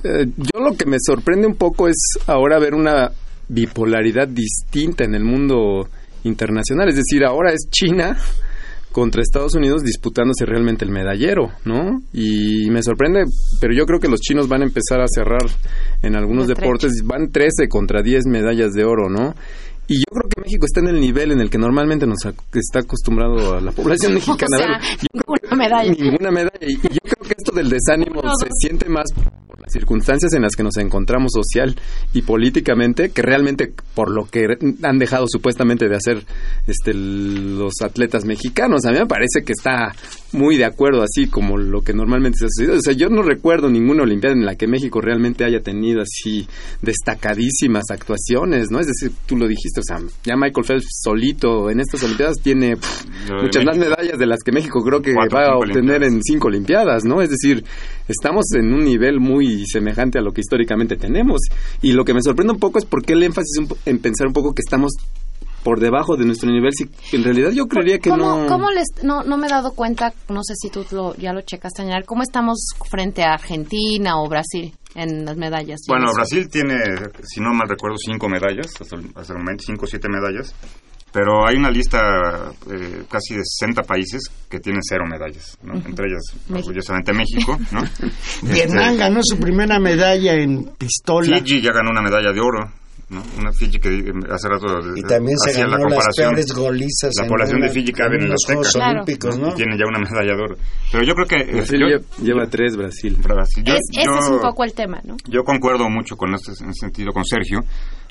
[0.04, 1.96] Eh, yo lo que me sorprende un poco es
[2.26, 3.10] ahora ver una
[3.48, 5.88] bipolaridad distinta en el mundo
[6.22, 6.88] internacional.
[6.88, 8.16] Es decir, ahora es China
[8.94, 12.00] contra Estados Unidos disputándose realmente el medallero, ¿no?
[12.12, 13.24] Y me sorprende,
[13.60, 15.42] pero yo creo que los chinos van a empezar a cerrar
[16.00, 19.34] en algunos deportes, van 13 contra 10 medallas de oro, ¿no?
[19.86, 22.18] Y yo creo que México está en el nivel en el que normalmente nos
[22.54, 24.56] está acostumbrado a la población mexicana.
[24.56, 24.80] O sea,
[25.12, 25.92] ninguna medalla.
[25.92, 26.66] ninguna medalla.
[26.66, 30.42] Y y yo creo que esto del desánimo se siente más por las circunstancias en
[30.42, 31.76] las que nos encontramos social
[32.12, 34.46] y políticamente que realmente por lo que
[34.82, 36.24] han dejado supuestamente de hacer
[36.66, 38.84] este los atletas mexicanos.
[38.84, 39.94] A mí me parece que está
[40.34, 42.76] muy de acuerdo así como lo que normalmente se ha sucedido.
[42.76, 46.46] O sea, yo no recuerdo ninguna olimpiada en la que México realmente haya tenido así
[46.82, 48.80] destacadísimas actuaciones, ¿no?
[48.80, 52.76] Es decir, tú lo dijiste, o sea, ya Michael Phelps solito en estas olimpiadas tiene
[52.76, 53.04] pff,
[53.42, 56.12] muchas más medallas de las que México creo que Cuatro, va a obtener Olimpiadas.
[56.12, 57.22] en cinco Olimpiadas, ¿no?
[57.22, 57.64] Es decir,
[58.08, 61.40] estamos en un nivel muy semejante a lo que históricamente tenemos.
[61.80, 64.32] Y lo que me sorprende un poco es por qué el énfasis en pensar un
[64.32, 64.92] poco que estamos
[65.64, 66.70] por debajo de nuestro nivel.
[66.72, 68.46] Si en realidad yo creería que ¿Cómo, no.
[68.46, 71.40] cómo les, no, no me he dado cuenta, no sé si tú lo, ya lo
[71.40, 72.58] checaste, Añar, ¿cómo estamos
[72.88, 75.80] frente a Argentina o Brasil en las medallas?
[75.88, 76.06] Bueno.
[76.14, 76.76] Brasil tiene,
[77.24, 80.54] si no mal recuerdo, cinco medallas, hasta el, hasta el momento, cinco o siete medallas.
[81.10, 85.74] Pero hay una lista eh, casi de 60 países que tienen cero medallas, ¿no?
[85.74, 86.68] Entre ellas, México.
[86.68, 87.82] orgullosamente, México, ¿no?
[88.42, 92.68] Vietnam Este, ganó su primera medalla en pistola Fiji ya ganó una medalla de oro,
[93.10, 93.22] ¿no?
[93.38, 96.28] Una Fiji que eh, hace rato y también se hacía la ganó las comparación.
[96.34, 97.12] peores golizas.
[97.16, 98.44] La en población de una- Fiji cabe en el los.
[98.46, 98.76] Juegos.
[98.76, 99.48] Olímpicos, ¿no?
[99.50, 100.56] Y tiene ya una medalla de oro.
[100.92, 101.36] Pero yo creo que...
[101.36, 103.16] eh, Brasil yo- lle- lleva tres, Brasil.
[103.22, 103.64] Brasil.
[103.64, 105.16] Yo- Es- ese yo- es un poco el tema, ¿no?
[105.28, 107.60] Yo concuerdo mucho con este en ese sentido con Sergio.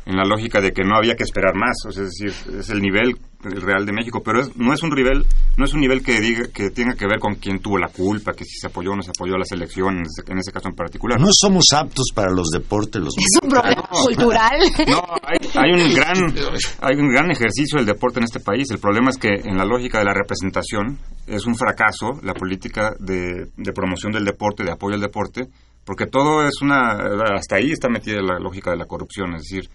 [0.05, 2.69] En la lógica de que no había que esperar más, o sea, es decir, es
[2.69, 5.25] el nivel real de México, pero es- no es un nivel,
[5.57, 8.31] no es un nivel que diga que tenga que ver con quién tuvo la culpa,
[8.33, 10.51] que si se apoyó o no se apoyó a la selección en ese, en ese
[10.51, 11.19] caso en particular.
[11.19, 14.59] No somos aptos para los deportes los Es un problema cultural.
[14.87, 16.17] No, hay, hay un gran
[16.81, 18.69] hay un gran ejercicio del deporte en este país.
[18.71, 20.97] El problema es que en la lógica de la representación
[21.27, 25.47] es un fracaso la política de, de promoción del deporte, de apoyo al deporte,
[25.85, 26.97] porque todo es una
[27.35, 29.69] hasta ahí está metida la lógica de la corrupción, es decir,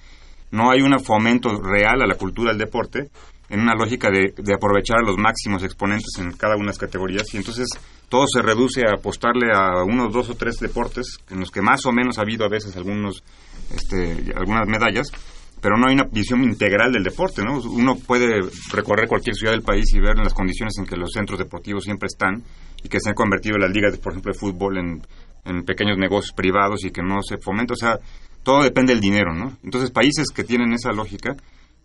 [0.51, 3.11] no hay un fomento real a la cultura del deporte
[3.49, 7.33] en una lógica de, aprovechar a los máximos exponentes en cada una de las categorías
[7.33, 7.69] y entonces
[8.09, 11.87] todo se reduce a apostarle a unos dos o tres deportes en los que más
[11.87, 13.23] o menos ha habido a veces algunos
[13.75, 15.11] este, algunas medallas
[15.61, 17.61] pero no hay una visión integral del deporte, ¿no?
[17.61, 18.41] Uno puede
[18.73, 22.07] recorrer cualquier ciudad del país y ver las condiciones en que los centros deportivos siempre
[22.07, 22.45] están
[22.83, 25.03] y que se han convertido las ligas, por ejemplo, de fútbol en,
[25.45, 27.75] en pequeños negocios privados y que no se fomenta.
[27.75, 27.99] O sea,
[28.49, 29.59] todo depende del dinero, ¿no?
[29.63, 31.37] Entonces, países que tienen esa lógica,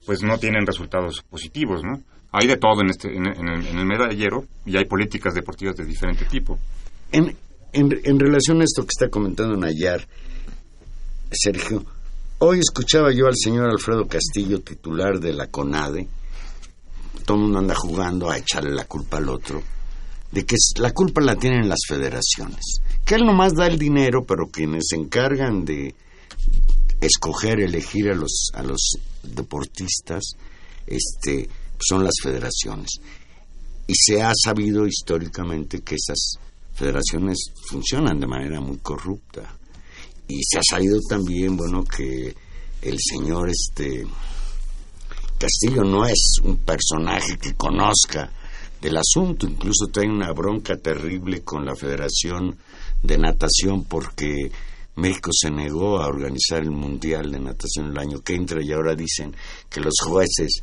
[0.06, 2.00] pues no tienen resultados positivos, ¿no?
[2.32, 6.24] Hay de todo en, este, en, en el, medallero y hay políticas deportivas de diferente
[6.24, 6.58] tipo.
[7.12, 7.36] En,
[7.74, 10.08] en, relación a esto que está comentando Nayar,
[11.30, 11.84] Sergio,
[12.38, 16.08] hoy escuchaba yo al señor Alfredo Castillo, titular de la CONADE,
[17.26, 19.62] todo el mundo anda jugando a echarle la culpa al otro,
[20.32, 24.48] de que la culpa la tienen las federaciones, que él nomás da el dinero, pero
[24.48, 25.94] quienes se encargan de
[27.06, 30.24] escoger, elegir a los, a los deportistas,
[30.88, 31.50] este,
[31.80, 32.90] son las federaciones.
[33.88, 36.38] Y se ha sabido históricamente que esas
[36.74, 37.38] federaciones
[37.68, 39.58] funcionan de manera muy corrupta.
[40.28, 42.34] Y se ha sabido también, bueno, que
[42.82, 44.06] el señor este
[45.38, 48.32] Castillo no es un personaje que conozca
[48.82, 52.58] del asunto, incluso trae una bronca terrible con la Federación
[53.02, 54.52] de Natación porque
[54.96, 58.96] México se negó a organizar el Mundial de Natación el año que entra y ahora
[58.96, 59.36] dicen
[59.70, 60.62] que los jueces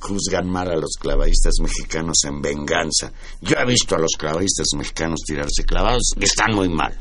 [0.00, 3.12] juzgan mal a los clavadistas mexicanos en venganza.
[3.40, 6.96] Yo he visto a los clavadistas mexicanos tirarse clavados y están muy mal.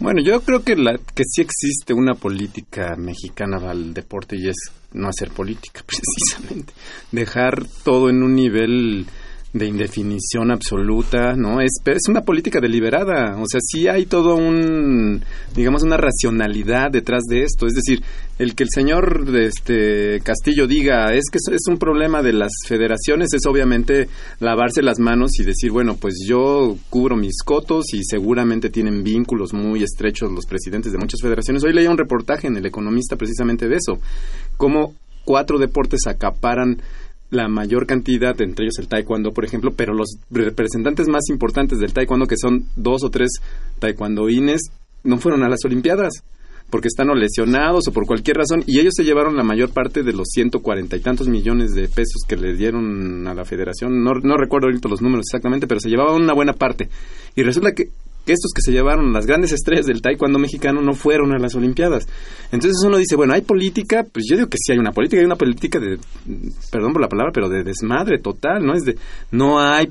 [0.00, 4.56] Bueno, yo creo que, la, que sí existe una política mexicana al deporte y es
[4.92, 6.72] no hacer política, precisamente.
[7.10, 9.06] Dejar todo en un nivel
[9.52, 11.60] de indefinición absoluta, ¿no?
[11.60, 15.22] Es, es una política deliberada, o sea, sí hay todo un,
[15.54, 18.02] digamos, una racionalidad detrás de esto, es decir,
[18.38, 23.32] el que el señor este Castillo diga es que es un problema de las federaciones
[23.32, 28.70] es obviamente lavarse las manos y decir, bueno, pues yo cubro mis cotos y seguramente
[28.70, 31.64] tienen vínculos muy estrechos los presidentes de muchas federaciones.
[31.64, 33.98] Hoy leía un reportaje en El Economista precisamente de eso,
[34.56, 34.94] cómo
[35.24, 36.80] cuatro deportes acaparan
[37.30, 41.92] la mayor cantidad, entre ellos el taekwondo, por ejemplo, pero los representantes más importantes del
[41.92, 43.30] taekwondo, que son dos o tres
[43.78, 44.70] taekwondoines,
[45.04, 46.22] no fueron a las Olimpiadas
[46.70, 50.02] porque están o lesionados o por cualquier razón, y ellos se llevaron la mayor parte
[50.02, 54.02] de los 140 y tantos millones de pesos que le dieron a la federación.
[54.02, 56.88] No, no recuerdo ahorita los números exactamente, pero se llevaban una buena parte.
[57.34, 57.84] Y resulta que,
[58.28, 61.54] que estos que se llevaron, las grandes estrellas del taekwondo mexicano, no fueron a las
[61.54, 62.06] Olimpiadas.
[62.52, 65.24] Entonces uno dice, bueno, hay política, pues yo digo que sí hay una política, hay
[65.24, 65.98] una política de,
[66.70, 68.74] perdón por la palabra, pero de desmadre total, ¿no?
[68.74, 68.98] Es de,
[69.30, 69.88] no hay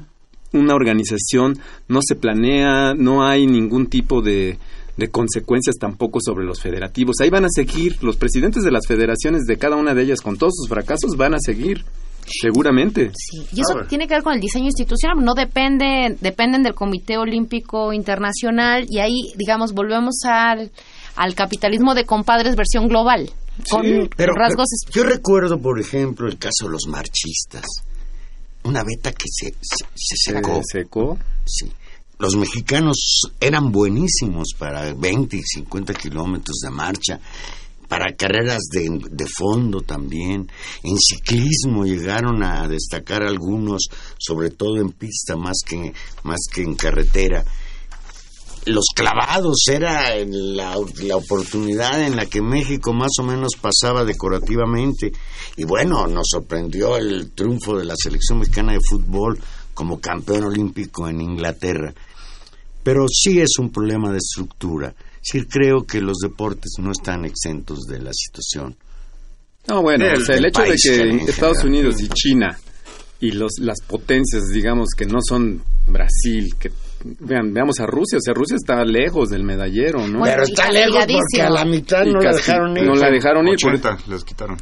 [0.54, 1.58] una organización,
[1.88, 4.60] no se planea, no hay ningún tipo de,
[4.98, 7.16] de consecuencias tampoco sobre los federativos.
[7.20, 10.38] Ahí van a seguir, los presidentes de las federaciones de cada una de ellas, con
[10.38, 11.86] todos sus fracasos, van a seguir,
[12.28, 13.12] seguramente.
[13.16, 17.18] Sí, y eso tiene que ver con el diseño institucional, no depende, dependen del Comité
[17.18, 20.72] Olímpico Internacional y ahí, digamos, volvemos al,
[21.16, 23.30] al capitalismo de compadres versión global,
[23.70, 23.84] con
[24.16, 24.68] Pero, rasgos...
[24.92, 27.66] pero yo recuerdo, por ejemplo, el caso de los marchistas.
[28.64, 30.62] Una beta que se, se, se secó.
[30.64, 31.18] Se secó.
[31.46, 31.72] Sí.
[32.20, 37.20] Los mexicanos eran buenísimos para 20 y 50 kilómetros de marcha,
[37.88, 40.50] para carreras de, de fondo también.
[40.84, 46.76] En ciclismo llegaron a destacar algunos, sobre todo en pista más que, más que en
[46.76, 47.44] carretera.
[48.66, 55.14] Los clavados era la, la oportunidad en la que México más o menos pasaba decorativamente.
[55.56, 59.40] Y bueno, nos sorprendió el triunfo de la selección mexicana de fútbol
[59.74, 61.94] como campeón olímpico en Inglaterra.
[62.84, 64.94] Pero sí es un problema de estructura.
[65.30, 68.76] Sí creo que los deportes no están exentos de la situación.
[69.68, 71.64] No, bueno, Del- o sea, el hecho de que en Estados.
[71.64, 72.58] Unidos y China
[73.20, 76.72] y los, las potencias, digamos, que no son Brasil, que
[77.20, 80.22] vean, veamos a Rusia, o sea, Rusia está lejos del medallero, ¿no?
[80.24, 82.84] Pero está lejos porque a la mitad no la dejaron ir.
[82.86, 83.56] no la dejaron ir.
[83.62, 84.58] por- 80 les quitaron.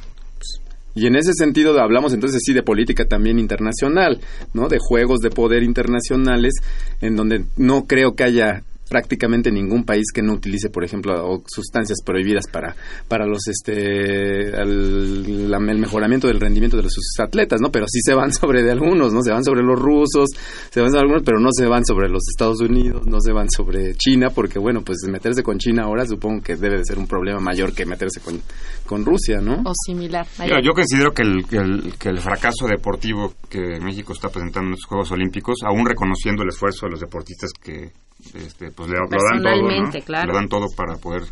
[0.98, 4.22] Y en ese sentido hablamos entonces sí de política también internacional,
[4.54, 4.70] ¿no?
[4.70, 6.54] De juegos de poder internacionales
[7.02, 12.00] en donde no creo que haya prácticamente ningún país que no utilice, por ejemplo, sustancias
[12.06, 12.76] prohibidas para
[13.08, 17.72] para los este el, la- el mejoramiento del rendimiento de los sus atletas, ¿no?
[17.72, 19.22] Pero sí se van sobre de algunos, ¿no?
[19.22, 20.30] Se van sobre los rusos,
[20.70, 23.50] se van sobre algunos, pero no se van sobre los Estados Unidos, no se van
[23.50, 27.08] sobre China, porque bueno, pues meterse con China ahora supongo que debe de ser un
[27.08, 28.40] problema mayor que meterse con,
[28.86, 29.62] con Rusia, ¿no?
[29.66, 30.26] O similar.
[30.40, 34.68] Mira, yo considero que el, que, el, que el fracaso deportivo que México está presentando
[34.68, 37.92] en los Juegos Olímpicos, aún reconociendo el esfuerzo de los deportistas que
[38.34, 40.32] este, pues le, lo dan todo, claro.
[40.32, 41.24] le dan todo para poder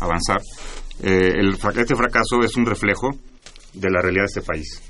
[0.00, 0.40] avanzar,
[1.02, 3.10] eh, el, este fracaso es un reflejo
[3.72, 4.82] de la realidad de este país.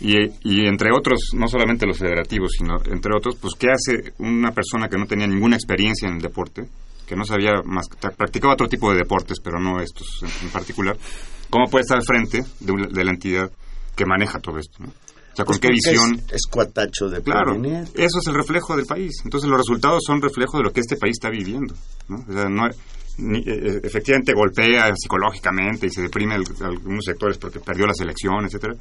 [0.00, 4.50] Y, y entre otros, no solamente los federativos, sino entre otros, pues ¿qué hace una
[4.50, 6.62] persona que no tenía ninguna experiencia en el deporte,
[7.06, 7.86] que no sabía más,
[8.16, 10.96] practicaba otro tipo de deportes, pero no estos en, en particular,
[11.50, 13.50] cómo puede estar al frente de, de la entidad
[13.94, 14.82] que maneja todo esto?
[14.82, 14.92] ¿no?
[15.32, 16.14] O sea, ¿con Pues qué visión?
[16.28, 17.54] Es, es cuatacho de Claro,
[17.94, 19.12] eso es el reflejo del país.
[19.24, 21.74] Entonces los resultados son reflejo de lo que este país está viviendo.
[22.08, 22.16] ¿no?
[22.28, 22.68] O sea, no-
[23.18, 28.44] ni- eh, efectivamente golpea psicológicamente y se deprime el- algunos sectores porque perdió la selección,
[28.44, 28.74] etcétera.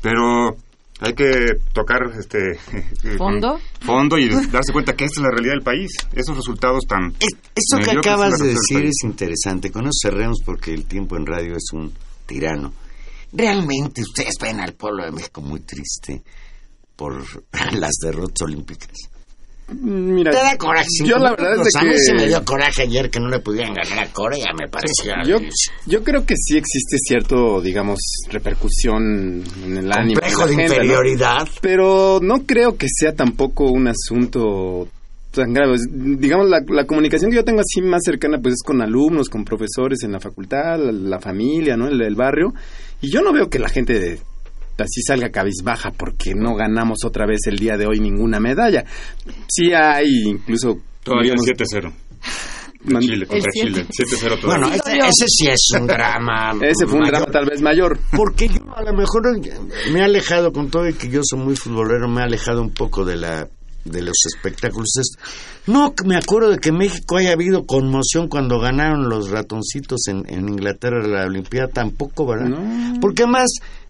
[0.00, 0.56] Pero
[1.00, 2.58] hay que tocar este
[3.18, 3.58] ¿Fondo?
[3.80, 5.90] fondo y darse cuenta que esta es la realidad del país.
[6.14, 9.70] Esos resultados tan Es- Esto que acabas de decir es interesante.
[9.70, 11.92] Con eso cerremos porque el tiempo en radio es un
[12.26, 12.72] tirano.
[13.32, 16.22] Realmente ustedes ven al pueblo de México muy triste
[16.96, 17.22] por
[17.74, 18.90] las derrotas olímpicas.
[19.74, 20.86] Mira, Te da coraje.
[21.02, 23.28] yo la verdad es de A mí que sí me dio coraje ayer que no
[23.30, 25.14] le pudieran ganar a Corea, me parecía.
[25.24, 25.38] Yo,
[25.86, 30.20] yo creo que sí existe cierto, digamos, repercusión en el ánimo.
[30.20, 31.48] complejo la de inferioridad.
[31.62, 34.88] Pero no creo que sea tampoco un asunto
[35.30, 35.76] tan grave.
[35.90, 39.44] Digamos, la, la comunicación que yo tengo así más cercana pues es con alumnos, con
[39.44, 41.88] profesores en la facultad, la, la familia, ¿no?
[41.88, 42.52] El, el barrio.
[43.02, 44.18] Y yo no veo que la gente
[44.78, 48.84] así salga cabizbaja porque no ganamos otra vez el día de hoy ninguna medalla.
[49.48, 50.78] Sí hay incluso...
[51.04, 51.92] Todavía digamos, 7-0.
[52.84, 53.86] man- Chile contra El Chile.
[53.86, 54.46] 7-0 todavía.
[54.46, 56.52] Bueno, ese, ese sí es un drama.
[56.62, 57.10] Ese fue un mayor.
[57.16, 57.98] drama tal vez mayor.
[58.16, 59.22] Porque yo a lo mejor
[59.92, 62.72] me he alejado, con todo y que yo soy muy futbolero, me he alejado un
[62.72, 63.48] poco de la
[63.84, 64.88] de los espectáculos.
[64.98, 65.16] Es-
[65.66, 70.24] No me acuerdo de que en México haya habido conmoción cuando ganaron los ratoncitos en,
[70.28, 72.48] en Inglaterra la Olimpiada, tampoco, ¿verdad?
[72.48, 73.00] No.
[73.00, 73.48] Porque además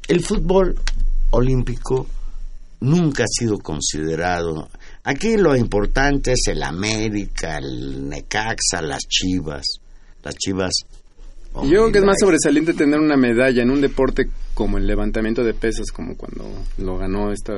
[0.08, 0.76] el fútbol
[1.30, 2.06] olímpico
[2.80, 4.68] nunca ha sido considerado.
[5.04, 9.64] Aquí lo importante es el América, el Necaxa, las Chivas.
[10.22, 10.72] Las Chivas.
[11.54, 15.44] Yo creo que es más sobresaliente tener una medalla en un deporte como el levantamiento
[15.44, 17.52] de pesas, como cuando lo ganó esta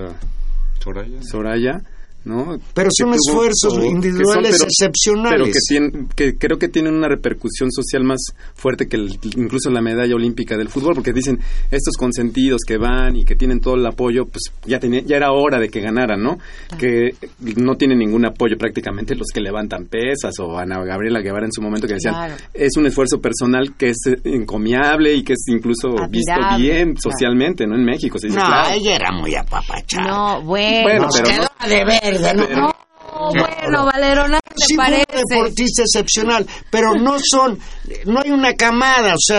[0.83, 1.23] Soraya.
[1.23, 1.83] Soraya,
[2.25, 2.59] ¿no?
[2.75, 5.59] Pero son tuvo- esfuerzos o- que individuales pero- excepcionales.
[5.69, 8.21] Pero que, creo que tienen una repercusión social más
[8.55, 11.39] fuerte que el- incluso la medalla olímpica del fútbol, porque dicen
[11.71, 15.33] estos consentidos que van y que tienen todo el apoyo, pues ya, tenía, ya era
[15.33, 16.39] hora de que ganaran, ¿no?
[16.79, 17.11] Que
[17.57, 21.61] no tienen ningún apoyo prácticamente los que levantan pesas o Ana Gabriela Guevara en su
[21.63, 22.35] momento que decían, Claro.
[22.53, 27.01] es un esfuerzo personal que es encomiable y que es incluso visto bien claro.
[27.01, 27.75] socialmente, ¿no?
[27.77, 28.75] En México se dice, No, claro.
[28.75, 30.07] ella era muy apapachada.
[30.09, 31.09] No, bueno.
[31.13, 31.85] Pero quedó no- de
[32.21, 32.71] ¿no?
[33.15, 35.25] No, bueno, Valero, nada te Sí, fue un parece.
[35.29, 37.59] deportista excepcional, pero no son,
[38.07, 39.39] no hay una camada, o sea,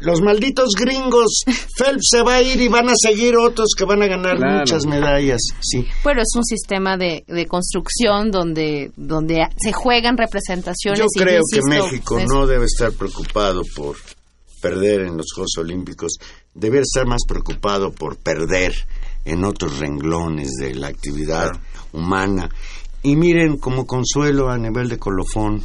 [0.00, 1.42] los malditos gringos,
[1.78, 4.58] Phelps se va a ir y van a seguir otros que van a ganar Claro.
[4.58, 5.86] muchas medallas, sí.
[6.04, 10.98] Pero es un sistema de, de construcción donde, donde se juegan representaciones.
[10.98, 13.96] Yo y creo insisto, que México es- no debe estar preocupado por
[14.60, 16.18] perder en los Juegos Olímpicos,
[16.54, 18.74] debe estar más preocupado por perder
[19.24, 21.50] en otros renglones de la actividad
[21.92, 22.48] humana.
[23.02, 25.62] Y miren, como consuelo a nivel de colofón,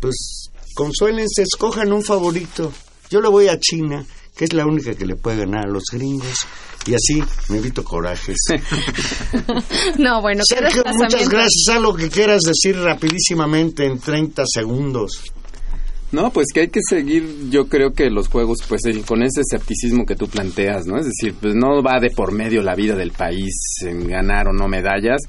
[0.00, 2.72] pues consuélense, escojan un favorito.
[3.10, 4.04] Yo le voy a China,
[4.36, 6.46] que es la única que le puede ganar a los gringos.
[6.86, 8.36] Y así me evito corajes.
[9.98, 11.68] No, bueno, Sergio, muchas gracias.
[11.70, 15.22] Algo que quieras decir rapidísimamente en 30 segundos.
[16.12, 19.40] No, pues que hay que seguir, yo creo que los juegos, pues eh, con ese
[19.40, 20.96] escepticismo que tú planteas, ¿no?
[20.98, 23.52] Es decir, pues no va de por medio la vida del país
[23.84, 25.20] en ganar o no medallas,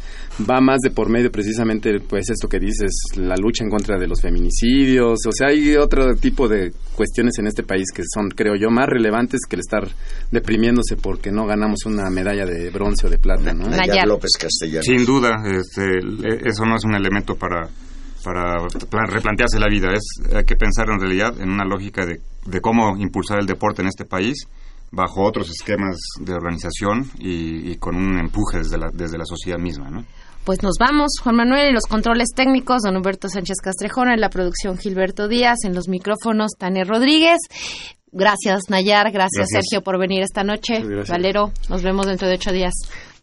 [0.47, 4.07] va más de por medio precisamente, pues esto que dices, la lucha en contra de
[4.07, 8.55] los feminicidios, o sea, hay otro tipo de cuestiones en este país que son, creo
[8.55, 9.87] yo, más relevantes que el estar
[10.31, 13.67] deprimiéndose porque no ganamos una medalla de bronce o de plata, ¿no?
[13.67, 14.07] Nayar.
[14.07, 14.85] López Castellanos.
[14.85, 17.67] Sin duda, este, e- eso no es un elemento para,
[18.27, 19.87] para pla- replantearse la vida.
[19.93, 20.03] Es,
[20.35, 23.87] hay que pensar en realidad en una lógica de, de cómo impulsar el deporte en
[23.87, 24.47] este país
[24.91, 29.57] bajo otros esquemas de organización y, y con un empuje desde la, desde la sociedad
[29.59, 29.89] misma.
[29.89, 30.03] ¿no?
[30.43, 34.29] Pues nos vamos, Juan Manuel, en los controles técnicos, don Humberto Sánchez Castrejón, en la
[34.29, 37.37] producción Gilberto Díaz, en los micrófonos Tania Rodríguez.
[38.11, 39.65] Gracias, Nayar, gracias, Gracias.
[39.69, 40.81] Sergio, por venir esta noche.
[41.09, 42.73] Valero, nos vemos dentro de ocho días.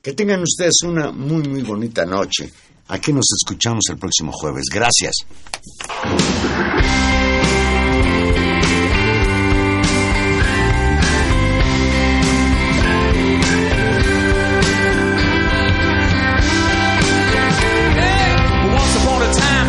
[0.03, 2.51] Que tengan ustedes una muy, muy bonita noche.
[2.89, 4.67] Aquí nos escuchamos el próximo jueves.
[4.73, 5.15] Gracias.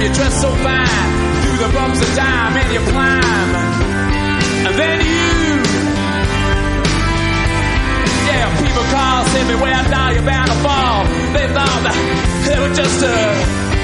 [0.05, 0.87] You dressed so fine.
[1.41, 3.55] Through the bumps of time, and you climb.
[4.67, 5.24] And then you.
[9.35, 11.03] People me where I die, you're bound to fall.
[11.33, 13.74] They thought that they were just a